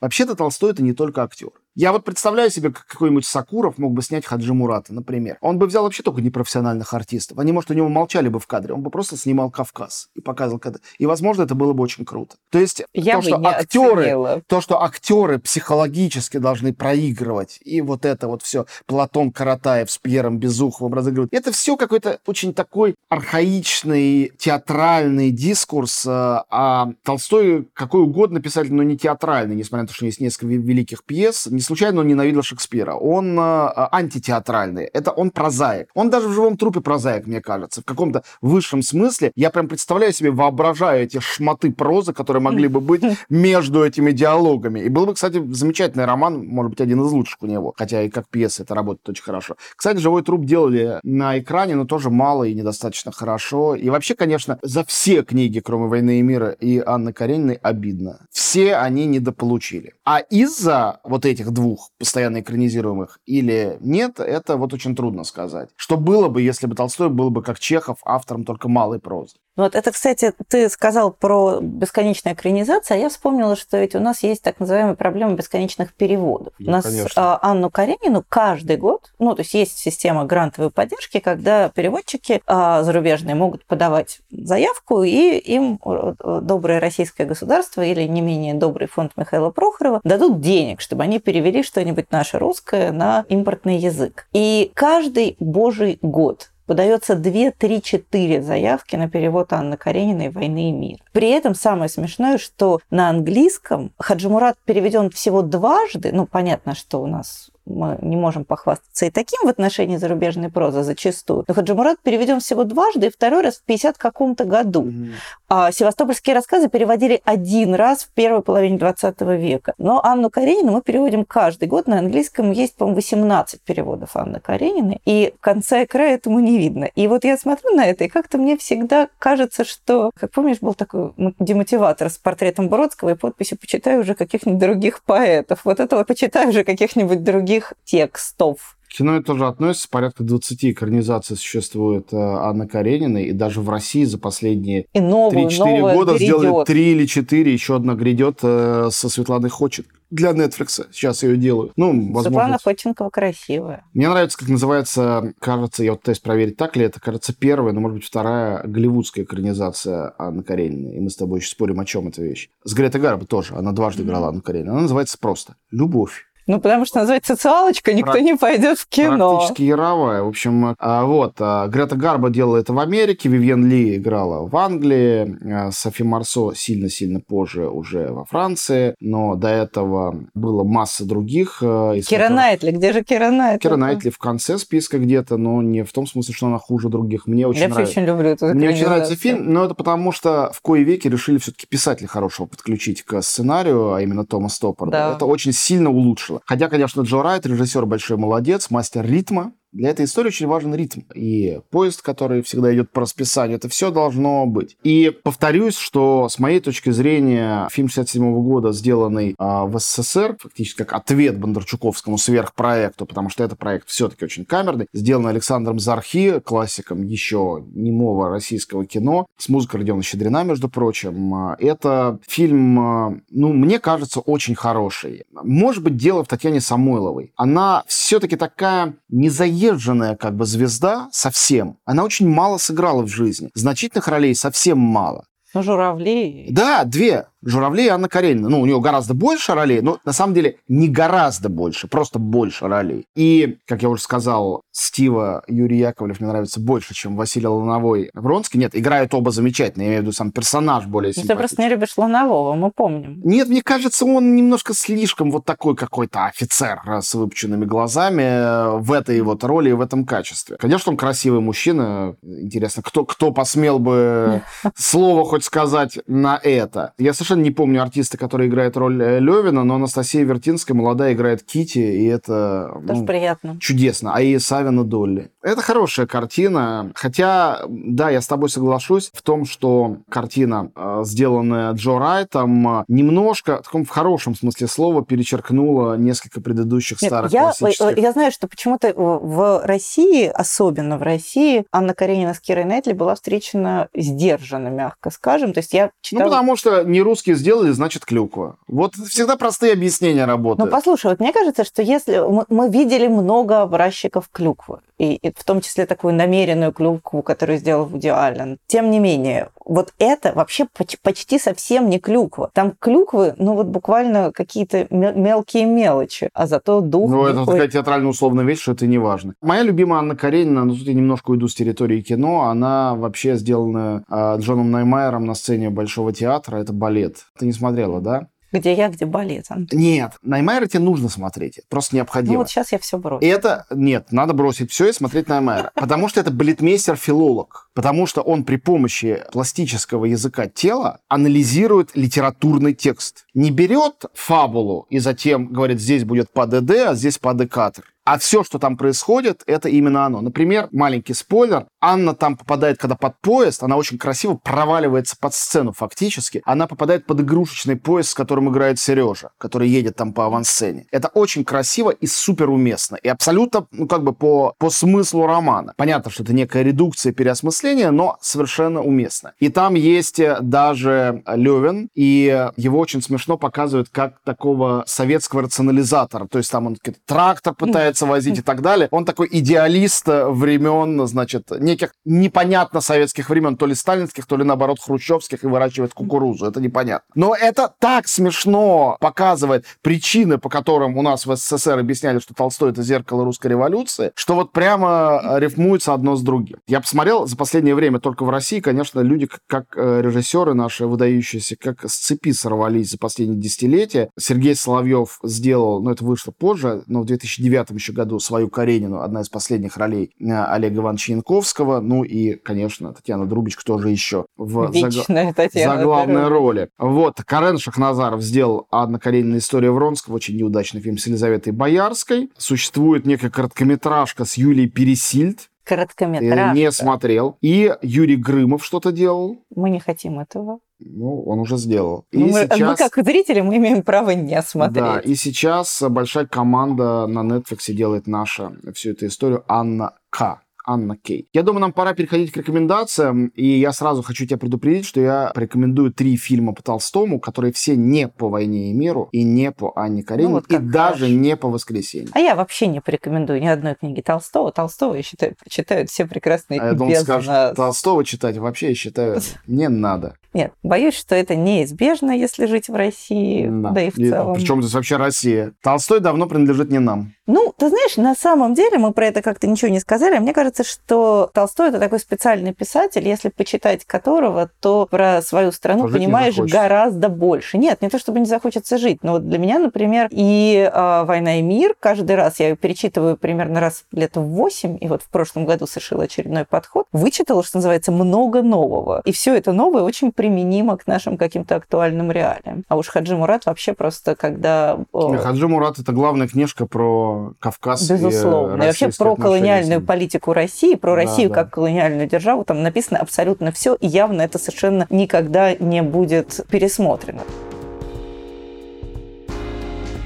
[0.00, 1.50] Вообще-то Толстой— это не только актер.
[1.76, 5.38] Я вот представляю себе, как какой-нибудь Сакуров мог бы снять Хаджи Мурата, например.
[5.40, 7.38] Он бы взял вообще только непрофессиональных артистов.
[7.38, 8.74] Они, может, у него молчали бы в кадре.
[8.74, 10.80] Он бы просто снимал Кавказ и показывал кадр.
[10.98, 12.36] И, возможно, это было бы очень круто.
[12.50, 14.42] То есть Я то, что актеры, оценила.
[14.48, 20.38] то, что актеры психологически должны проигрывать, и вот это вот все Платон Каратаев с Пьером
[20.38, 26.04] Безуховым разыгрывают, это все какой-то очень такой архаичный театральный дискурс.
[26.06, 30.46] Э, а Толстой какой угодно писатель, но не театральный, несмотря на то, что есть несколько
[30.46, 32.94] великих пьес, не случайно он ненавидел Шекспира.
[32.94, 34.84] Он э, антитеатральный.
[34.84, 35.88] Это он прозаик.
[35.92, 37.82] Он даже в живом трупе прозаик, мне кажется.
[37.82, 39.30] В каком-то высшем смысле.
[39.36, 44.80] Я прям представляю себе, воображаю эти шматы прозы, которые могли бы быть между этими диалогами.
[44.80, 47.74] И был бы, кстати, замечательный роман, может быть, один из лучших у него.
[47.76, 49.56] Хотя и как пьеса это работает очень хорошо.
[49.76, 53.74] Кстати, «Живой труп» делали на экране, но тоже мало и недостаточно хорошо.
[53.74, 58.20] И вообще, конечно, за все книги, кроме «Войны и мира» и Анны Карениной, обидно.
[58.30, 59.92] Все они недополучили.
[60.06, 65.70] А из-за вот этих двух постоянно экранизируемых или нет, это вот очень трудно сказать.
[65.76, 69.36] Что было бы, если бы Толстой был бы как Чехов автором только малой прозы?
[69.56, 74.22] Вот это, кстати, ты сказал про бесконечную экранизацию, а я вспомнила, что ведь у нас
[74.22, 76.54] есть так называемая проблема бесконечных переводов.
[76.58, 77.10] Ну, у нас конечно.
[77.16, 82.82] А, Анну Каренину каждый год, ну, то есть есть система грантовой поддержки, когда переводчики а,
[82.84, 89.12] зарубежные могут подавать заявку, и им э, доброе российское государство или не менее добрый фонд
[89.16, 94.26] Михаила Прохорова дадут денег, чтобы они перевели что-нибудь наше русское на импортный язык.
[94.32, 100.72] И каждый божий год подается 2, 3, 4 заявки на перевод Анны Карениной «Войны и
[100.72, 100.98] мир».
[101.10, 106.12] При этом самое смешное, что на английском Хаджимурат переведен всего дважды.
[106.12, 110.82] Ну, понятно, что у нас мы не можем похвастаться и таким в отношении зарубежной прозы
[110.82, 111.44] зачастую.
[111.46, 114.84] Но Хаджимурат переведен всего дважды, и второй раз в 50 каком-то году.
[114.84, 115.10] Mm-hmm.
[115.48, 119.74] А севастопольские рассказы переводили один раз в первой половине 20 века.
[119.78, 121.86] Но Анну Каренину мы переводим каждый год.
[121.86, 126.84] На английском есть, по-моему, 18 переводов Анны Карениной, и конца и края этому не видно.
[126.84, 130.74] И вот я смотрю на это, и как-то мне всегда кажется, что, как помнишь, был
[130.74, 135.64] такой демотиватор с портретом Бродского и подписью «Почитай уже каких-нибудь других поэтов».
[135.64, 138.76] Вот это вот «Почитай уже каких-нибудь других других текстов.
[138.88, 144.02] Кино это тоже относится, порядка 20 экранизаций существует э, Анны Карениной, и даже в России
[144.02, 146.38] за последние и 3-4 года грядет.
[146.40, 150.86] сделали 3 или 4, еще одна грядет э, со Светланой Хочет для Netflix.
[150.90, 151.72] Сейчас ее делают.
[151.76, 152.22] Ну, возможно.
[152.22, 153.84] Светлана Ходченкова красивая.
[153.94, 157.80] Мне нравится, как называется, кажется, я вот пытаюсь проверить, так ли это, кажется, первая, но,
[157.80, 160.96] может быть, вторая голливудская экранизация Анны Карениной.
[160.96, 162.50] И мы с тобой еще спорим, о чем эта вещь.
[162.64, 163.54] С Гретой Гарбо тоже.
[163.54, 164.06] Она дважды mm-hmm.
[164.06, 164.72] играла Анну Каренину.
[164.72, 166.26] Она называется просто «Любовь».
[166.50, 168.20] Ну, потому что называется «Социалочка», никто Про...
[168.22, 169.36] не пойдет в кино.
[169.36, 170.24] Практически яровая.
[170.24, 174.56] В общем, а, вот, а, Грета Гарбо делала это в Америке, Вивьен Ли играла в
[174.56, 181.58] Англии, а, Софи Марсо сильно-сильно позже уже во Франции, но до этого было масса других.
[181.60, 182.30] Кира которых...
[182.30, 183.68] Найтли, где же Кира Найтли?
[183.68, 187.28] Кира Найтли в конце списка где-то, но не в том смысле, что она хуже других.
[187.28, 187.92] Мне очень Я нравится.
[187.92, 191.38] очень люблю эту Мне очень нравится фильм, но это потому, что в кое веки решили
[191.38, 194.90] все-таки писателя хорошего подключить к сценарию, а именно Тома Стоппарда.
[194.90, 195.14] Да.
[195.14, 196.39] Это очень сильно улучшило.
[196.46, 201.00] Хотя, конечно, Джо Райт, режиссер большой молодец, мастер ритма, для этой истории очень важен ритм.
[201.14, 204.76] И поезд, который всегда идет по расписанию, это все должно быть.
[204.82, 210.78] И повторюсь, что с моей точки зрения фильм 67 года, сделанный а, в СССР, фактически
[210.78, 217.02] как ответ Бондарчуковскому сверхпроекту, потому что это проект все-таки очень камерный, сделан Александром Зархи, классиком
[217.02, 221.34] еще немого российского кино, с музыкой Родиона Щедрина, между прочим.
[221.34, 225.24] А, это фильм, а, ну, мне кажется, очень хороший.
[225.32, 227.32] Может быть, дело в Татьяне Самойловой.
[227.36, 231.76] Она все-таки такая незаезженная заезженная как бы звезда совсем.
[231.84, 233.50] Она очень мало сыграла в жизни.
[233.54, 235.24] Значительных ролей совсем мало.
[235.52, 236.48] Ну, журавли.
[236.50, 237.26] Да, две.
[237.42, 238.48] Журавли и Анна Каренина.
[238.48, 242.68] Ну, у нее гораздо больше ролей, но на самом деле не гораздо больше, просто больше
[242.68, 243.06] ролей.
[243.14, 248.58] И, как я уже сказал, Стива Юрий Яковлев мне нравится больше, чем Василий Луновой Вронский.
[248.60, 251.34] Нет, играют оба замечательно, я имею в виду сам персонаж более симпатичный.
[251.34, 253.20] Ты просто не любишь Лунового, мы помним.
[253.24, 258.92] Нет, мне кажется, он немножко слишком вот такой какой-то офицер с выпученными глазами э, в
[258.92, 260.56] этой вот роли и в этом качестве.
[260.56, 262.16] Конечно, он красивый мужчина.
[262.22, 264.42] Интересно, кто, кто посмел бы
[264.76, 266.92] слово хоть сказать на это?
[266.98, 271.12] Я совершенно совершенно не помню артиста, который играет роль э, Левина, но Анастасия Вертинская молодая
[271.12, 273.56] играет Кити, и это Тоже ну, приятно.
[273.60, 274.14] чудесно.
[274.14, 275.30] А и Савина Долли.
[275.42, 281.72] Это хорошая картина, хотя, да, я с тобой соглашусь в том, что картина, э, сделанная
[281.72, 287.42] Джо Райтом, немножко, в таком в хорошем смысле слова, перечеркнула несколько предыдущих Нет, старых я,
[287.42, 287.98] классических.
[287.98, 293.14] Я знаю, что почему-то в России, особенно в России, Анна Каренина с Кирой Нетли была
[293.14, 295.52] встречена сдержанно, мягко скажем.
[295.52, 296.24] То есть я читала...
[296.24, 298.56] Ну, потому что не русский русские сделали, значит клюква.
[298.66, 300.70] Вот всегда простые объяснения работают.
[300.70, 305.44] Ну, послушай, вот мне кажется, что если мы, видели много образчиков клюквы, и, и в
[305.44, 310.66] том числе такую намеренную клюкву, которую сделал Вуди Аллен, тем не менее, вот это вообще
[311.02, 312.50] почти совсем не клюква.
[312.52, 317.08] Там клюквы, ну вот буквально какие-то мелкие мелочи, а зато дух...
[317.08, 319.34] Ну, это такая театрально-условная вещь, что это не важно.
[319.40, 324.02] Моя любимая Анна Каренина, ну тут я немножко уйду с территории кино, она вообще сделана
[324.10, 327.26] э, Джоном Наймайером на сцене Большого театра, это балет.
[327.38, 328.26] Ты не смотрела, да?
[328.52, 329.04] Где я, где.
[329.04, 329.78] Антон.
[329.78, 331.60] Нет, Наймайера тебе нужно смотреть.
[331.68, 332.34] Просто необходимо.
[332.34, 333.24] Ну вот сейчас я все брошу.
[333.24, 335.72] Это, нет, надо бросить все и смотреть Наймайера.
[335.74, 337.68] Потому что это балетмейстер-филолог.
[337.74, 343.26] Потому что он при помощи пластического языка тела анализирует литературный текст.
[343.34, 347.84] Не берет фабулу и затем говорит, здесь будет по ДД, а здесь по декатр.
[348.10, 350.20] А все, что там происходит, это именно оно.
[350.20, 351.66] Например, маленький спойлер.
[351.80, 356.42] Анна там попадает, когда под поезд, она очень красиво проваливается под сцену фактически.
[356.44, 360.86] Она попадает под игрушечный поезд, с которым играет Сережа, который едет там по авансцене.
[360.90, 362.96] Это очень красиво и супер уместно.
[362.96, 365.74] И абсолютно, ну, как бы по, по смыслу романа.
[365.76, 369.34] Понятно, что это некая редукция, переосмысление, но совершенно уместно.
[369.38, 376.26] И там есть э, даже Левин, и его очень смешно показывают как такого советского рационализатора.
[376.26, 378.88] То есть там он трактор пытается возить и так далее.
[378.90, 384.80] Он такой идеалист времен, значит, неких непонятно советских времен, то ли сталинских, то ли наоборот
[384.80, 386.46] хрущевских, и выращивает кукурузу.
[386.46, 387.06] Это непонятно.
[387.14, 392.70] Но это так смешно показывает причины, по которым у нас в СССР объясняли, что Толстой
[392.70, 396.58] это зеркало русской революции, что вот прямо рифмуется одно с другим.
[396.66, 401.56] Я посмотрел за последнее время только в России, конечно, люди, как э, режиссеры наши выдающиеся,
[401.56, 404.10] как с цепи сорвались за последние десятилетия.
[404.18, 409.22] Сергей Соловьев сделал, ну это вышло позже, но в 2009 еще году свою Каренину, одна
[409.22, 413.90] из последних ролей э, Олега Ивановича Янковского, Янковского, ну и, конечно, Татьяна Друбич, кто же
[413.90, 415.52] еще в Вечная заг...
[415.52, 416.68] заглавной роли.
[416.78, 419.38] Вот, Карен Шахназаров сделал «Анна Каренина.
[419.38, 422.30] История Вронского», очень неудачный фильм с Елизаветой Боярской.
[422.36, 426.52] Существует некая короткометражка с Юлией Пересильд, Короткометражка.
[426.54, 427.36] Не смотрел.
[427.42, 429.36] И Юрий Грымов что-то делал.
[429.54, 430.58] Мы не хотим этого.
[430.80, 432.06] Ну, он уже сделал.
[432.10, 432.58] И мы, сейчас...
[432.60, 434.84] мы, как зрители, мы имеем право не смотреть.
[434.84, 440.96] Да, и сейчас большая команда на Netflix делает наша всю эту историю Анна К Анна
[440.96, 441.28] Кей.
[441.32, 445.32] Я думаю, нам пора переходить к рекомендациям, и я сразу хочу тебя предупредить, что я
[445.34, 449.72] порекомендую три фильма по Толстому, которые все не по «Войне и миру» и не по
[449.76, 452.08] Анне Карениной, ну, вот и даже не по «Воскресенью».
[452.12, 454.52] А я вообще не порекомендую ни одной книги Толстого.
[454.52, 457.56] Толстого, я считаю, читают все прекрасные а я думал, скажешь, нас.
[457.56, 460.16] Толстого читать вообще, я считаю, не надо.
[460.32, 464.34] Нет, боюсь, что это неизбежно, если жить в России, да, да и в целом.
[464.34, 465.52] Причем здесь вообще Россия?
[465.62, 467.12] Толстой давно принадлежит не нам.
[467.30, 470.18] Ну, ты знаешь, на самом деле мы про это как-то ничего не сказали.
[470.18, 475.82] Мне кажется, что Толстой это такой специальный писатель, если почитать которого, то про свою страну
[475.82, 477.56] Пожить понимаешь гораздо больше.
[477.56, 481.38] Нет, не то чтобы не захочется жить, но вот для меня, например, и э, «Война
[481.38, 485.08] и мир», каждый раз я ее перечитываю примерно раз лет в восемь, и вот в
[485.08, 489.02] прошлом году совершила очередной подход, вычитала, что называется, много нового.
[489.04, 492.64] И все это новое очень применимо к нашим каким-то актуальным реалиям.
[492.66, 494.78] А уж Хаджи Мурат вообще просто, когда...
[494.92, 498.62] Хаджи Мурат– это главная книжка про Кавказ Безусловно.
[498.62, 502.44] И, и вообще про колониальную политику России, про Россию да, как колониальную державу.
[502.44, 507.22] Там написано абсолютно все, и явно это совершенно никогда не будет пересмотрено.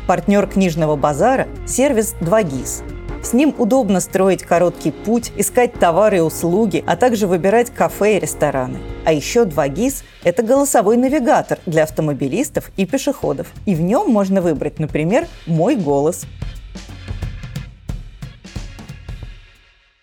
[0.07, 2.85] Партнер книжного базара– сервис 2GIS–
[3.25, 8.21] с ним удобно строить короткий путь, искать товары и услуги, а также выбирать кафе и
[8.21, 8.81] рестораны.
[9.07, 13.47] А еще 2GIS– это голосовой навигатор для автомобилистов и пешеходов.
[13.65, 16.27] И в нем можно выбрать, например, «Мой голос».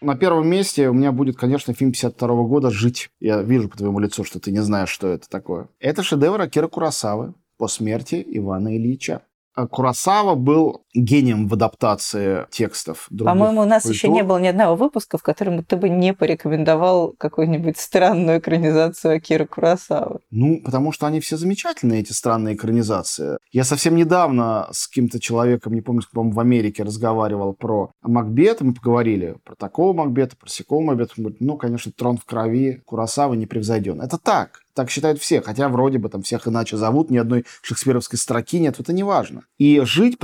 [0.01, 3.11] На первом месте у меня будет, конечно, фильм 52 года «Жить».
[3.19, 5.67] Я вижу по твоему лицу, что ты не знаешь, что это такое.
[5.79, 9.21] Это шедевр Акира Курасавы по смерти Ивана Ильича.
[9.53, 13.07] А Курасава был гением в адаптации текстов.
[13.17, 13.95] По-моему, у нас культур.
[13.95, 19.15] еще не было ни одного выпуска, в котором ты бы не порекомендовал какую-нибудь странную экранизацию
[19.15, 20.19] Акира Курасавы.
[20.31, 23.37] Ну, потому что они все замечательные, эти странные экранизации.
[23.51, 28.73] Я совсем недавно с каким-то человеком, не помню, по-моему, в Америке разговаривал про Макбет, мы
[28.73, 31.13] поговорили про такого Макбета, про сякого Макбета.
[31.17, 34.01] Ну, конечно, трон в крови Курасавы не превзойден.
[34.01, 34.61] Это так.
[34.73, 38.79] Так считают все, хотя вроде бы там всех иначе зовут, ни одной шекспировской строки нет,
[38.79, 39.43] это не важно.
[39.57, 40.17] И «Жить»—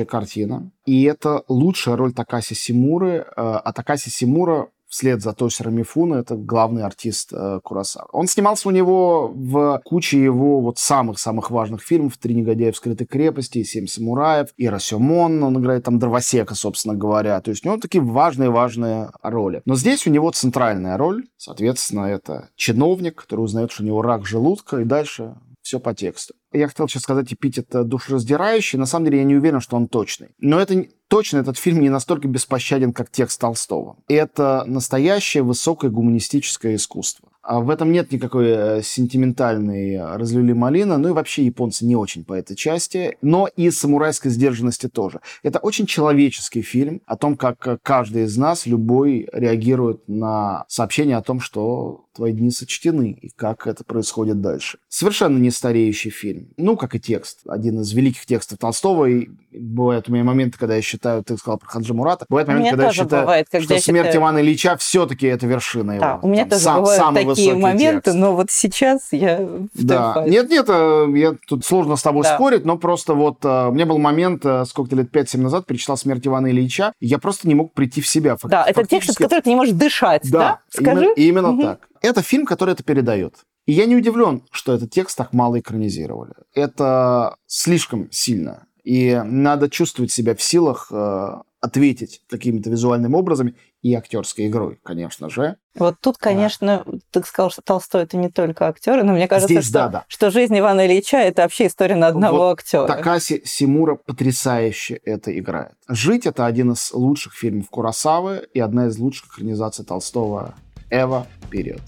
[0.00, 5.70] потрясающая картина, и это лучшая роль Такаси Симуры, э, а Такаси Симура вслед за Тосиро
[5.70, 8.08] Мифуна, это главный артист э, Курасава.
[8.12, 13.06] Он снимался у него в куче его вот самых-самых важных фильмов «Три негодяя в скрытой
[13.06, 17.40] крепости», «Семь самураев», и Расемон, он играет там дровосека, собственно говоря.
[17.40, 19.62] То есть у него такие важные-важные роли.
[19.64, 24.26] Но здесь у него центральная роль, соответственно, это чиновник, который узнает, что у него рак
[24.26, 25.36] желудка, и дальше
[25.70, 26.34] все по тексту.
[26.52, 28.76] Я хотел сейчас сказать, эпитет душераздирающий.
[28.76, 30.30] На самом деле я не уверен, что он точный.
[30.40, 33.96] Но это точно этот фильм не настолько беспощаден, как текст Толстого.
[34.08, 37.29] Это настоящее высокое гуманистическое искусство.
[37.50, 42.24] А в этом нет никакой э, сентиментальной разлюли малина, ну и вообще японцы не очень
[42.24, 45.20] по этой части, но и самурайской сдержанности тоже.
[45.42, 51.22] Это очень человеческий фильм о том, как каждый из нас, любой, реагирует на сообщение о
[51.22, 54.78] том, что твои дни сочтены и как это происходит дальше.
[54.88, 56.48] Совершенно не стареющий фильм.
[56.56, 57.40] Ну, как и текст.
[57.48, 59.06] Один из великих текстов Толстого.
[59.06, 62.70] И бывают у меня моменты, когда я считаю, ты сказал про Хаджи Мурата, бывают моменты,
[62.70, 64.22] когда я считаю, бывает, когда что я смерть считаю...
[64.22, 66.00] Ивана Ильича все-таки это вершина его.
[66.00, 68.18] Да, у меня Там тоже сам, бывают самый такие моменты, текст.
[68.18, 72.34] но вот сейчас я в Да, нет-нет, э, я тут сложно с тобой да.
[72.34, 75.96] спорить, но просто вот э, у меня был момент, э, сколько-то лет 5-7 назад, перечитал
[75.96, 78.36] «Смерть Ивана Ильича», и я просто не мог прийти в себя.
[78.44, 80.38] Да, это текст, от которого ты не можешь дышать, да?
[80.38, 80.58] да?
[80.70, 81.04] Скажи.
[81.04, 81.62] Именно, именно угу.
[81.62, 81.88] так.
[82.02, 83.34] Это фильм, который это передает.
[83.66, 86.32] И я не удивлен, что этот текст так мало экранизировали.
[86.54, 88.66] Это слишком сильно.
[88.84, 95.28] И надо чувствовать себя в силах э, ответить какими-то визуальными образами и актерской игрой, конечно
[95.28, 95.56] же.
[95.74, 96.98] Вот тут, конечно, а.
[97.10, 100.04] ты сказал, что Толстой это не только актер, но мне кажется, Здесь, что, да, да.
[100.08, 102.86] что жизнь Ивана Ильича это вообще история на одного вот актера.
[102.86, 105.74] Такаси Симура потрясающе это играет.
[105.88, 110.54] Жить это один из лучших фильмов Курасавы и одна из лучших экранизаций Толстого
[110.90, 111.80] Эва вперед.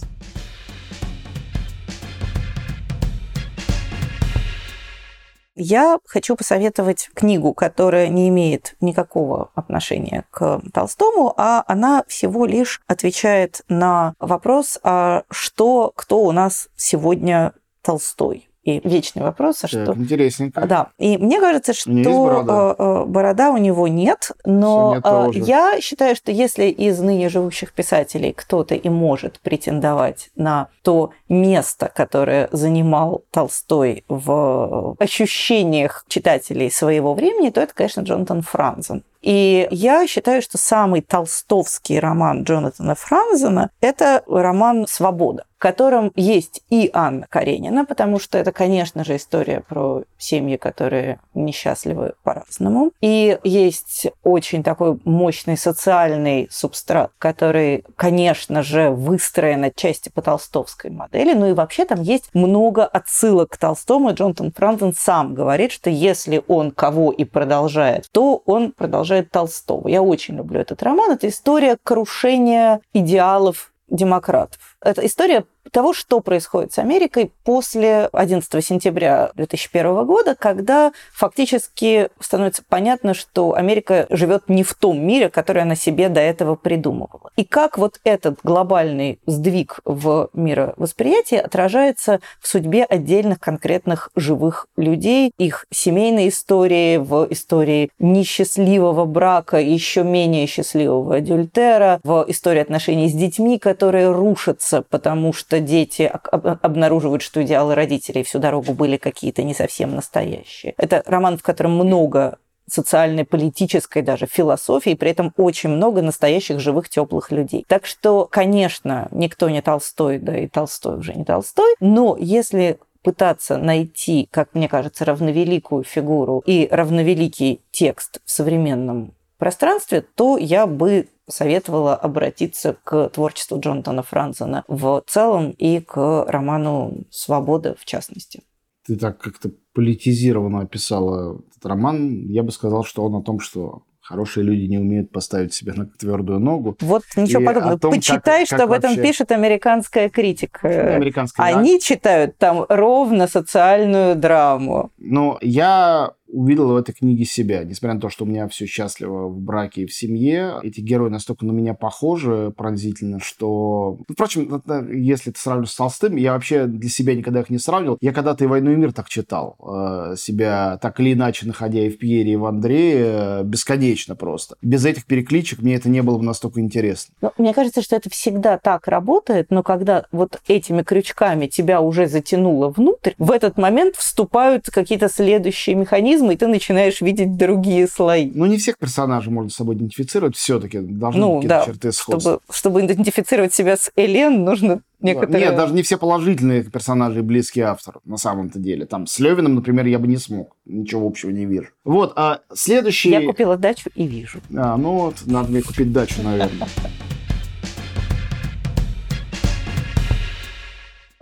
[5.64, 12.81] Я хочу посоветовать книгу, которая не имеет никакого отношения к Толстому, а она всего лишь
[12.88, 18.48] отвечает на вопрос, а что, кто у нас сегодня Толстой.
[18.64, 19.92] И вечный вопрос, а что...
[19.92, 20.66] Интересненько.
[20.66, 20.90] Да.
[20.98, 22.77] И мне кажется, что борода.
[22.79, 27.72] Э, э, борода у него нет, но э, я считаю, что если из ныне живущих
[27.72, 37.14] писателей кто-то и может претендовать на то место, которое занимал Толстой в ощущениях читателей своего
[37.14, 39.03] времени, то это, конечно, Джонатан Франзен.
[39.23, 46.61] И я считаю, что самый толстовский роман Джонатана Франзена– это роман «Свобода» в котором есть
[46.71, 52.91] и Анна Каренина, потому что это, конечно же, история про семьи, которые несчастливы по-разному.
[53.01, 61.33] И есть очень такой мощный социальный субстрат, который, конечно же, выстроен отчасти по толстовской модели.
[61.33, 64.11] Ну и вообще там есть много отсылок к Толстому.
[64.11, 69.88] И Джонатан Франтон сам говорит, что если он кого и продолжает, то он продолжает Толстого.
[69.88, 71.11] Я очень люблю этот роман.
[71.12, 74.79] Это история крушения идеалов демократов.
[74.81, 82.62] Это история того, что происходит с Америкой после 11 сентября 2001 года, когда фактически становится
[82.68, 87.31] понятно, что Америка живет не в том мире, который она себе до этого придумывала.
[87.37, 95.33] И как вот этот глобальный сдвиг в мировосприятии отражается в судьбе отдельных конкретных живых людей,
[95.38, 103.12] их семейной истории, в истории несчастливого брака, еще менее счастливого адюльтера, в истории отношений с
[103.12, 109.55] детьми, которые рушатся, потому что дети обнаруживают, что идеалы родителей всю дорогу были какие-то не
[109.55, 110.74] совсем настоящие.
[110.76, 116.89] Это роман, в котором много социальной, политической даже философии, при этом очень много настоящих живых
[116.89, 117.64] теплых людей.
[117.68, 123.59] Так что, конечно, никто не Толстой, да и Толстой уже не Толстой, но если пытаться
[123.59, 131.09] найти, как мне кажется, равновеликую фигуру и равновеликий текст в современном пространстве, то я бы
[131.29, 138.43] советовала обратиться к творчеству Джонатана Франзена в целом и к роману «Свобода» в частности.
[138.87, 142.27] Ты так как-то политизированно описала этот роман.
[142.29, 145.87] Я бы сказал, что он о том, что Хорошие люди не умеют поставить себя на
[145.87, 146.77] твердую ногу.
[146.81, 147.79] Вот ничего и подобного.
[147.79, 149.03] Том, Почитай, как, что как об этом вообще...
[149.03, 150.97] пишет американская критика.
[150.97, 151.79] Американская, Они да.
[151.79, 154.91] читают там ровно социальную драму.
[154.99, 157.62] Ну, я увидел в этой книге себя.
[157.62, 161.11] Несмотря на то, что у меня все счастливо в браке и в семье, эти герои
[161.11, 163.99] настолько на меня похожи пронзительно, что...
[164.09, 164.62] Ну, впрочем,
[164.93, 167.99] если ты сравниваешь с Толстым, я вообще для себя никогда их не сравнивал.
[168.01, 169.57] Я когда-то и «Войну и мир» так читал.
[169.61, 174.57] Э, себя так или иначе, находя и в Пьере, и в Андрее, э, бесконечно просто.
[174.62, 177.14] Без этих перекличек мне это не было бы настолько интересно.
[177.20, 182.07] Ну, мне кажется, что это всегда так работает, но когда вот этими крючками тебя уже
[182.07, 187.87] затянуло внутрь, в этот момент вступают какие-то следующие механизмы, механизмы, и ты начинаешь видеть другие
[187.87, 188.31] слои.
[188.35, 192.20] Ну, не всех персонажей можно с собой идентифицировать, все-таки должны ну, быть да, черты сходства.
[192.20, 195.47] Чтобы, чтобы идентифицировать себя с Элен, нужно некоторые...
[195.47, 198.87] Нет, даже не все положительные персонажи близкие автору, на самом-то деле.
[198.87, 200.57] Там с Левиным, например, я бы не смог.
[200.64, 201.68] Ничего общего не вижу.
[201.85, 203.11] Вот, а следующий...
[203.11, 204.41] Я купила дачу и вижу.
[204.57, 206.68] А, ну вот, надо мне купить дачу, наверное.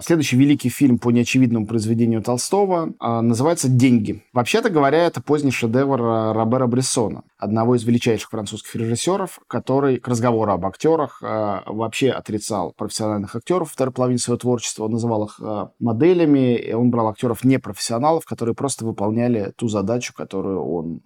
[0.01, 4.25] Следующий великий фильм по неочевидному произведению Толстого а, называется «Деньги».
[4.33, 10.09] Вообще-то говоря, это поздний шедевр а, Робера Брессона, одного из величайших французских режиссеров, который к
[10.09, 14.85] разговору об актерах а, вообще отрицал профессиональных актеров второй половине своего творчества.
[14.85, 15.41] Он называл их
[15.79, 21.03] моделями, и он брал актеров непрофессионалов, которые просто выполняли ту задачу, которую он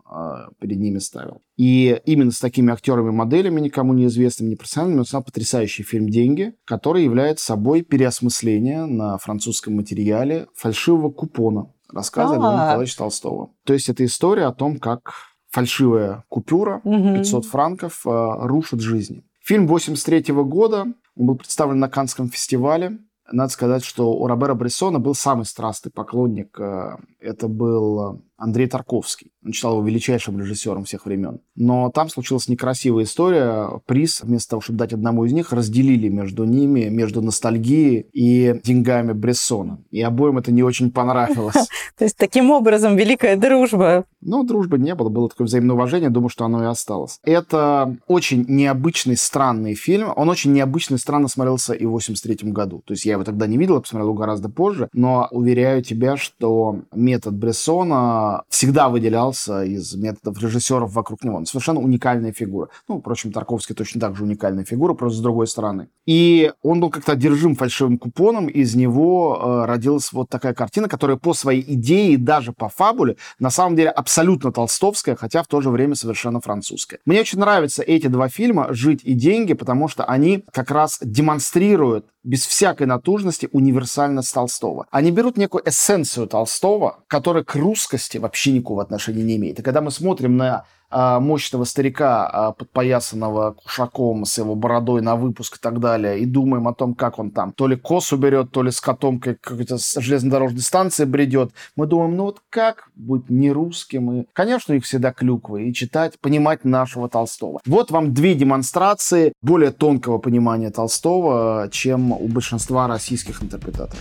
[0.59, 1.43] перед ними ставил.
[1.57, 7.45] И именно с такими актерами-моделями, никому неизвестными, непрофессиональными, он снял потрясающий фильм «Деньги», который является
[7.45, 13.51] собой переосмысление на французском материале фальшивого купона рассказа Льва Николаевича Толстого.
[13.65, 15.13] То есть это история о том, как
[15.55, 19.23] фальшивая купюра 500 франков э, рушит жизни.
[19.41, 20.83] Фильм 83 года,
[21.17, 22.99] он был представлен на Канском фестивале.
[23.31, 26.59] Надо сказать, что у Робера Брессона был самый страстный поклонник.
[26.59, 29.31] Э, это был Андрей Тарковский.
[29.45, 31.41] Он считал его величайшим режиссером всех времен.
[31.55, 33.81] Но там случилась некрасивая история.
[33.87, 39.13] Приз, вместо того, чтобы дать одному из них, разделили между ними, между ностальгией и деньгами
[39.13, 39.83] Брессона.
[39.91, 41.55] И обоим это не очень понравилось.
[41.99, 44.05] То есть таким образом великая дружба.
[44.21, 47.21] Ну, дружбы не было, было такое взаимное уважение, думаю, что оно и осталось.
[47.25, 50.13] Это очень необычный, странный фильм.
[50.17, 52.83] Он очень необычный, странно смотрелся и в 83 году.
[52.85, 56.17] То есть я его тогда не видел, я посмотрел его гораздо позже, но уверяю тебя,
[56.17, 61.37] что метод Брессона всегда выделялся из методов режиссеров вокруг него.
[61.37, 62.69] Он совершенно уникальная фигура.
[62.89, 65.89] Ну, впрочем, Тарковский точно так же уникальная фигура, просто с другой стороны.
[66.07, 71.17] И он был как-то одержим фальшивым купоном, из него э, родилась вот такая картина, которая
[71.17, 75.61] по своей идее и даже по фабуле на самом деле абсолютно толстовская, хотя в то
[75.61, 76.99] же время совершенно французская.
[77.07, 82.07] Мне очень нравятся эти два фильма «Жить и деньги», потому что они как раз демонстрируют
[82.23, 84.87] без всякой натужности универсальность Толстого.
[84.91, 89.59] Они берут некую эссенцию Толстого, которая к русскости вообще никакого отношения не имеет.
[89.59, 90.65] И когда мы смотрим на
[90.95, 96.69] мощного старика, а, подпоясанного кушаком с его бородой на выпуск и так далее, и думаем
[96.69, 100.61] о том, как он там то ли косу берет, то ли с котом какой-то железнодорожной
[100.61, 101.53] станции бредет.
[101.77, 104.13] Мы думаем, ну вот как быть не русским?
[104.13, 105.69] И, конечно, их всегда клюквы.
[105.69, 107.61] И читать, понимать нашего Толстого.
[107.67, 113.99] Вот вам две демонстрации более тонкого понимания Толстого, чем у большинства российских интерпретаторов.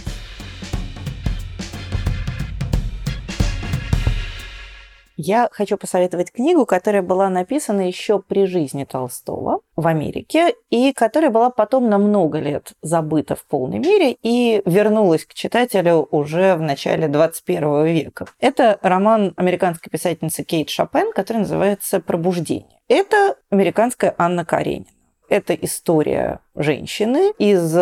[5.16, 11.30] Я хочу посоветовать книгу, которая была написана еще при жизни Толстого в Америке и которая
[11.30, 16.62] была потом на много лет забыта в полной мере и вернулась к читателю уже в
[16.62, 18.26] начале 21 века.
[18.40, 22.80] Это роман американской писательницы Кейт Шопен, который называется «Пробуждение».
[22.88, 24.88] Это американская Анна Каренина.
[25.30, 27.76] Это история женщины из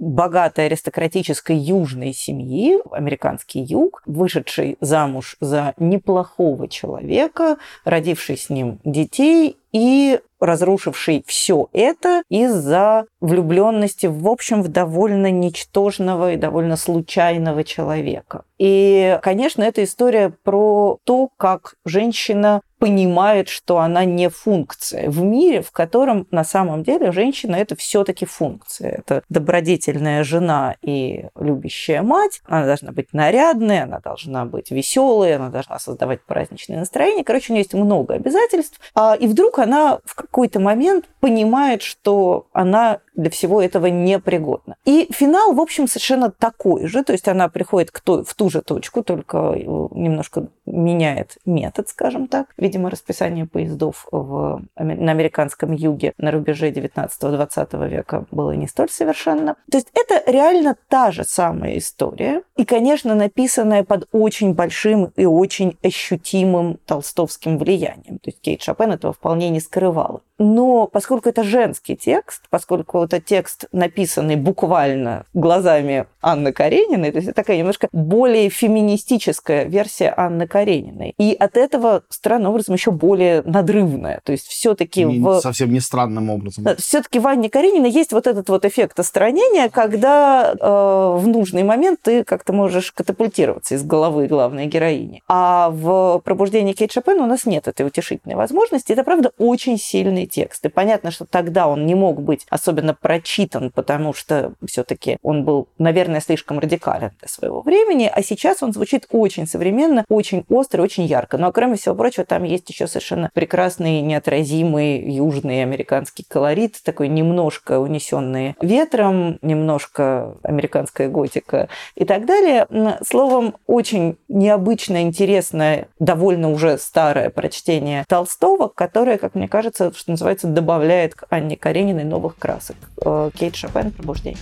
[0.00, 9.56] богатой аристократической южной семьи, американский юг, вышедший замуж за неплохого человека, родивший с ним детей
[9.72, 18.44] и разрушивший все это из-за влюбленности, в общем, в довольно ничтожного и довольно случайного человека.
[18.58, 25.60] И, конечно, это история про то, как женщина понимает, что она не функция в мире,
[25.60, 29.02] в котором на самом деле женщина это все-таки функция.
[29.06, 32.40] Это добродетельная жена и любящая мать.
[32.46, 37.22] Она должна быть нарядной, она должна быть веселой, она должна создавать праздничное настроение.
[37.22, 38.80] Короче, у нее есть много обязательств.
[38.94, 44.76] А, и вдруг она в какой-то момент понимает, что она для всего этого непригодна.
[44.84, 47.02] И финал, в общем, совершенно такой же.
[47.02, 51.88] То есть она приходит к той, в ту же точку, только э, немножко меняет метод,
[51.88, 52.46] скажем так.
[52.56, 59.56] Видимо, расписание поездов в, на американском юге на рубеже 19-20 века было не столь совершенно.
[59.70, 62.42] То есть это реально та же самая история.
[62.56, 68.18] И, конечно, написанная под очень большим и очень ощутимым толстовским влиянием.
[68.18, 70.20] То есть Кейт Шопен этого вполне не скрывала.
[70.40, 77.28] Но поскольку это женский текст, поскольку это текст, написанный буквально глазами Анны Карениной, то есть
[77.28, 81.14] это такая немножко более феминистическая версия Анны Карениной.
[81.18, 84.22] И от этого странным образом еще более надрывная.
[84.24, 85.40] То есть все-таки в...
[85.40, 86.64] Совсем не странным образом.
[86.78, 92.00] Все-таки в Анне Карениной есть вот этот вот эффект остранения, когда э, в нужный момент
[92.00, 95.22] ты как-то можешь катапультироваться из головы главной героини.
[95.28, 98.92] А в «Пробуждении Кейт Шопен» у нас нет этой утешительной возможности.
[98.92, 100.64] Это, правда, очень сильный текст.
[100.64, 105.68] И понятно, что тогда он не мог быть особенно прочитан, потому что все-таки он был,
[105.78, 111.04] наверное, слишком радикален для своего времени, а сейчас он звучит очень современно, очень остро, очень
[111.04, 111.36] ярко.
[111.38, 117.78] Но, кроме всего прочего, там есть еще совершенно прекрасный, неотразимый южный американский колорит, такой немножко
[117.80, 122.66] унесенный ветром, немножко американская готика и так далее.
[123.06, 130.48] Словом, очень необычное, интересное, довольно уже старое прочтение Толстого, которое, как мне кажется, что называется,
[130.48, 132.76] добавляет к Анне Карениной новых красок.
[133.04, 134.38] Э, Кейт Шопен «Пробуждение».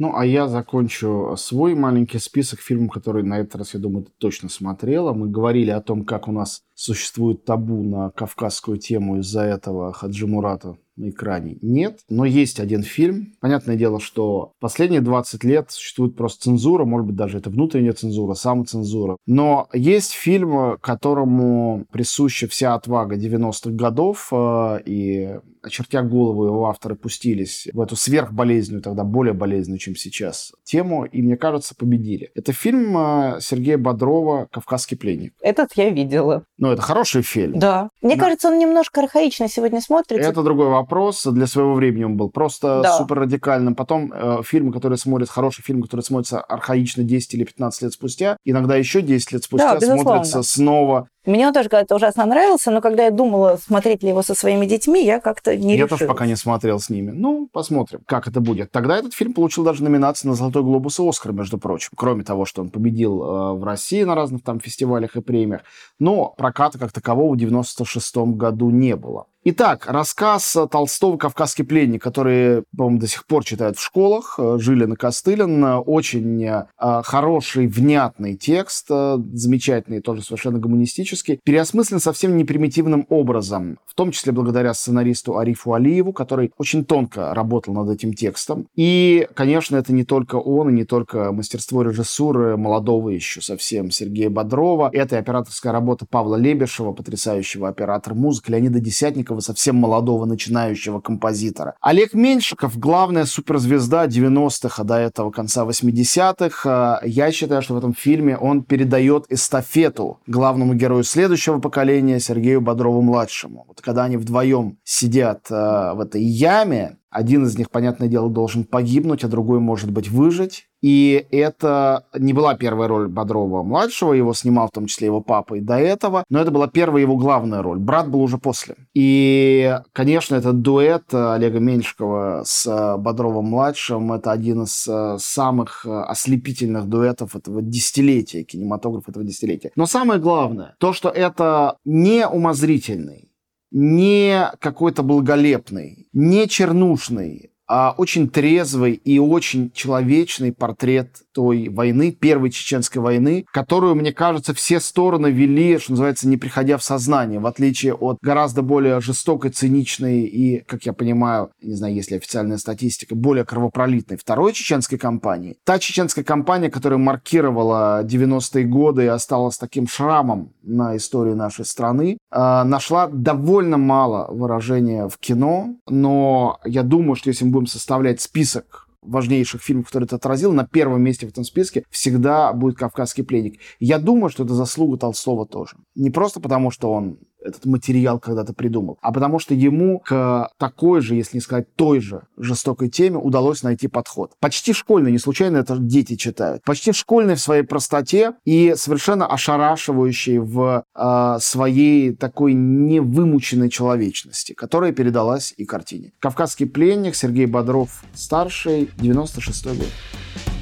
[0.00, 4.12] Ну, а я закончу свой маленький список фильмов, которые на этот раз, я думаю, ты
[4.18, 5.12] точно смотрела.
[5.12, 10.28] Мы говорили о том, как у нас существует табу на кавказскую тему из-за этого Хаджи
[10.28, 13.34] Мурата на экране нет, но есть один фильм.
[13.40, 18.34] Понятное дело, что последние 20 лет существует просто цензура, может быть, даже это внутренняя цензура,
[18.34, 19.16] самоцензура.
[19.26, 26.96] Но есть фильм, которому присуща вся отвага 90-х годов, э, и очертя голову его авторы
[26.96, 32.30] пустились в эту сверхболезненную, тогда более болезненную, чем сейчас, тему, и, мне кажется, победили.
[32.34, 35.34] Это фильм э, Сергея Бодрова «Кавказский пленник».
[35.42, 36.44] Этот я видела.
[36.68, 37.58] Ну, это хороший фильм.
[37.58, 37.88] Да.
[38.02, 38.24] Мне да.
[38.24, 40.28] кажется, он немножко архаично сегодня смотрится.
[40.28, 41.24] Это другой вопрос.
[41.24, 42.98] Для своего времени он был просто да.
[42.98, 43.74] супер радикальным.
[43.74, 48.36] Потом э, фильмы, которые смотрят, хороший фильм, который смотрится архаично 10 или 15 лет спустя,
[48.44, 52.80] иногда еще 10 лет спустя да, смотрится снова мне он тоже когда-то ужасно нравился, но
[52.80, 55.90] когда я думала, смотреть ли его со своими детьми, я как-то не Я решилась.
[55.90, 57.10] тоже пока не смотрел с ними.
[57.10, 58.70] Ну, посмотрим, как это будет.
[58.70, 61.90] Тогда этот фильм получил даже номинацию на «Золотой глобус» и «Оскар», между прочим.
[61.96, 65.62] Кроме того, что он победил э, в России на разных там фестивалях и премиях.
[65.98, 69.26] Но проката как такового в 96 году не было.
[69.50, 74.92] Итак, рассказ Толстого «Кавказский пленник», который, по-моему, до сих пор читают в школах, э, Жилин
[74.92, 75.64] и Костылин.
[75.86, 81.40] Очень э, хороший, внятный текст, э, замечательный, тоже совершенно гуманистический.
[81.42, 87.72] Переосмыслен совсем непримитивным образом, в том числе благодаря сценаристу Арифу Алиеву, который очень тонко работал
[87.72, 88.66] над этим текстом.
[88.76, 94.28] И, конечно, это не только он, и не только мастерство режиссуры молодого еще совсем Сергея
[94.28, 94.90] Бодрова.
[94.92, 101.00] Это и операторская работа Павла Лебешева, потрясающего оператора музыки, Леонида Десятникова, такого совсем молодого начинающего
[101.00, 101.74] композитора.
[101.80, 107.00] Олег Меньшиков— главная суперзвезда 90-х, а до этого конца 80-х.
[107.02, 112.60] Э, я считаю, что в этом фильме он передает эстафету главному герою следующего поколения Сергею
[112.60, 113.64] Бодрову-младшему.
[113.68, 115.54] Вот когда они вдвоем сидят э,
[115.94, 120.67] в этой яме, один из них, понятное дело, должен погибнуть, а другой, может быть, выжить.
[120.80, 125.60] И это не была первая роль Бодрова-младшего, его снимал в том числе его папа и
[125.60, 127.78] до этого, но это была первая его главная роль.
[127.78, 128.76] Брат был уже после.
[128.94, 136.86] И, конечно, этот дуэт Олега Меньшикова с Бодровым-младшим— это один из э, самых э, ослепительных
[136.86, 139.72] дуэтов этого десятилетия, кинематографа этого десятилетия.
[139.76, 143.32] Но самое главное, то, что это не умозрительный,
[143.70, 152.50] не какой-то благолепный, не чернушный, а очень трезвый и очень человечный портрет той войны, Первой
[152.50, 157.46] Чеченской войны, которую, мне кажется, все стороны вели, что называется, не приходя в сознание, в
[157.46, 162.56] отличие от гораздо более жестокой, циничной и, как я понимаю, не знаю, есть ли официальная
[162.58, 165.56] статистика, более кровопролитной Второй Чеченской кампании.
[165.64, 172.18] Та чеченская кампания, которая маркировала 90-е годы и осталась таким шрамом на истории нашей страны,
[172.30, 178.20] э, нашла довольно мало выражения в кино, но я думаю, что если мы будем составлять
[178.20, 183.24] список важнейших фильмов, которые это отразил, на первом месте в этом списке всегда будет «Кавказский
[183.24, 183.60] пленник».
[183.78, 185.76] Я думаю, что это заслуга Толстого тоже.
[185.94, 191.00] Не просто потому, что он этот материал когда-то придумал, а потому что ему к такой
[191.00, 194.32] же, если не сказать той же жестокой теме удалось найти подход.
[194.40, 196.62] Почти школьный, не случайно это дети читают.
[196.64, 204.92] Почти школьный в своей простоте и совершенно ошарашивающий в э, своей такой невымученной человечности, которая
[204.92, 206.12] передалась и картине.
[206.18, 210.57] «Кавказский пленник», Сергей Бодров, старший, 96 год.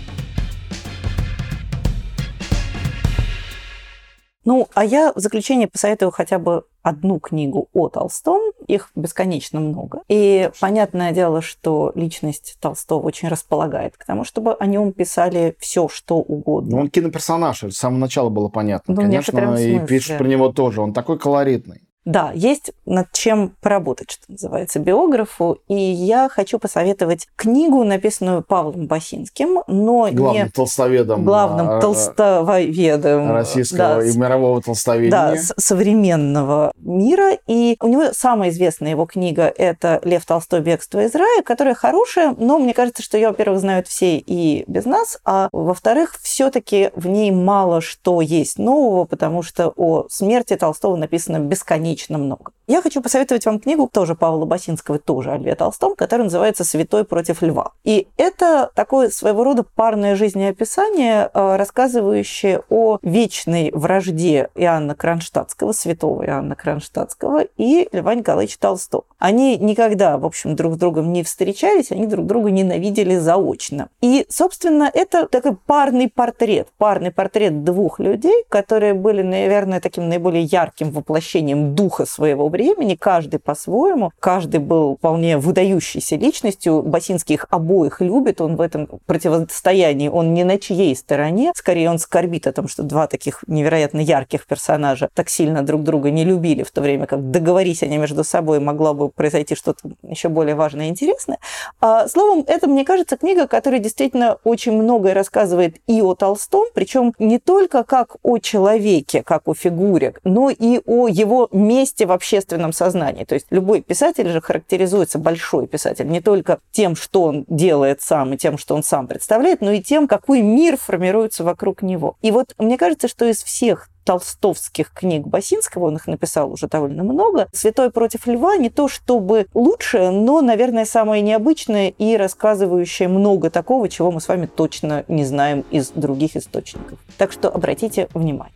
[4.47, 10.03] Ну, а я в заключение посоветую хотя бы одну книгу о Толстом, их бесконечно много.
[10.09, 15.89] И понятное дело, что личность Толстого очень располагает к тому, чтобы о нем писали все,
[15.89, 16.77] что угодно.
[16.77, 18.95] Ну, он киноперсонаж, с самого начала было понятно.
[18.95, 20.81] Ну, Конечно, и пишешь про него тоже.
[20.81, 21.86] Он такой колоритный.
[22.07, 25.59] Да, есть над чем поработать, что называется, биографу.
[25.67, 30.49] И я хочу посоветовать книгу, написанную Павлом Басинским, но главным не...
[30.49, 31.25] толстоведом.
[31.25, 33.33] Главным а, толстоведом.
[33.33, 35.11] Российского да, и мирового толстоведения.
[35.11, 37.39] Да, современного мира.
[37.49, 40.61] И у него самая известная его книга– это «Лев Толстой.
[40.61, 44.85] Бегство из рая», которая хорошая, но мне кажется, что ее, во-первых, знают все и без
[44.85, 50.55] нас, а во-вторых, все таки в ней мало что есть нового, потому что о смерти
[50.55, 52.53] Толстого написано бесконечно бесконечно много.
[52.69, 57.05] Я хочу посоветовать вам книгу тоже Павла Басинского, тоже о Льве Толстом, которая называется «Святой
[57.05, 57.73] против льва».
[57.85, 66.25] И это такое своего рода парное жизнеописание, э, рассказывающее о вечной вражде Иоанна Кронштадтского, святого
[66.27, 69.05] Иоанна Кронштадтского и Льва Николаевича Толстого.
[69.19, 73.89] Они никогда, в общем, друг с другом не встречались, они друг друга ненавидели заочно.
[74.01, 80.43] И, собственно, это такой парный портрет, парный портрет двух людей, которые были, наверное, таким наиболее
[80.43, 88.01] ярким воплощением духа своего времени, каждый по-своему, каждый был вполне выдающейся личностью, Басинский их обоих
[88.01, 92.67] любит, он в этом противостоянии, он не на чьей стороне, скорее он скорбит о том,
[92.67, 97.07] что два таких невероятно ярких персонажа так сильно друг друга не любили, в то время
[97.07, 101.39] как договорись они между собой, могло бы произойти что-то еще более важное и интересное.
[101.81, 107.15] А, словом, это, мне кажется, книга, которая действительно очень многое рассказывает и о Толстом, причем
[107.21, 112.73] не только как о человеке, как о фигуре, но и о его месте в общественном
[112.73, 113.25] сознании.
[113.25, 118.33] То есть любой писатель же характеризуется, большой писатель, не только тем, что он делает сам
[118.33, 122.17] и тем, что он сам представляет, но и тем, какой мир формируется вокруг него.
[122.23, 127.03] И вот мне кажется, что из всех толстовских книг Басинского, он их написал уже довольно
[127.03, 127.49] много.
[127.53, 133.89] «Святой против льва» не то чтобы лучшее, но, наверное, самое необычное и рассказывающее много такого,
[133.89, 137.01] чего мы с вами точно не знаем из других источников.
[137.19, 138.55] Так что обратите внимание.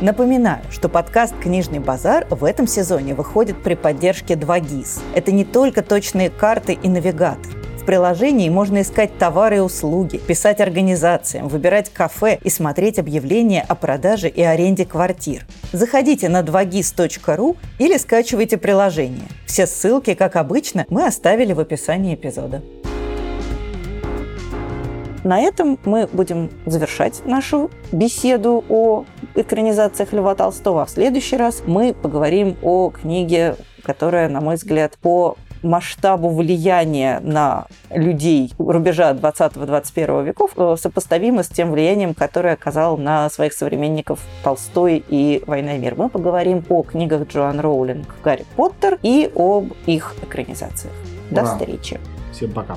[0.00, 5.02] Напоминаю, что подкаст «Книжный базар» в этом сезоне выходит при поддержке 2GIS.
[5.14, 7.52] Это не только точные карты и навигатор.
[7.78, 13.74] В приложении можно искать товары и услуги, писать организациям, выбирать кафе и смотреть объявления о
[13.74, 15.44] продаже и аренде квартир.
[15.70, 19.28] Заходите на 2gis.ru или скачивайте приложение.
[19.44, 22.62] Все ссылки, как обычно, мы оставили в описании эпизода.
[25.22, 30.82] На этом мы будем завершать нашу беседу о экранизациях Льва Толстого.
[30.82, 37.20] А в следующий раз мы поговорим о книге, которая, на мой взгляд, по масштабу влияния
[37.22, 44.20] на людей рубежа 20-21 веков э, сопоставимо с тем влиянием, которое оказал на своих современников
[44.42, 45.94] Толстой и «Война и мир».
[45.96, 50.94] Мы поговорим о книгах Джоан Роулинг «Гарри Поттер» и об их экранизациях.
[51.30, 51.52] До Ура.
[51.52, 52.00] встречи!
[52.32, 52.76] Всем пока.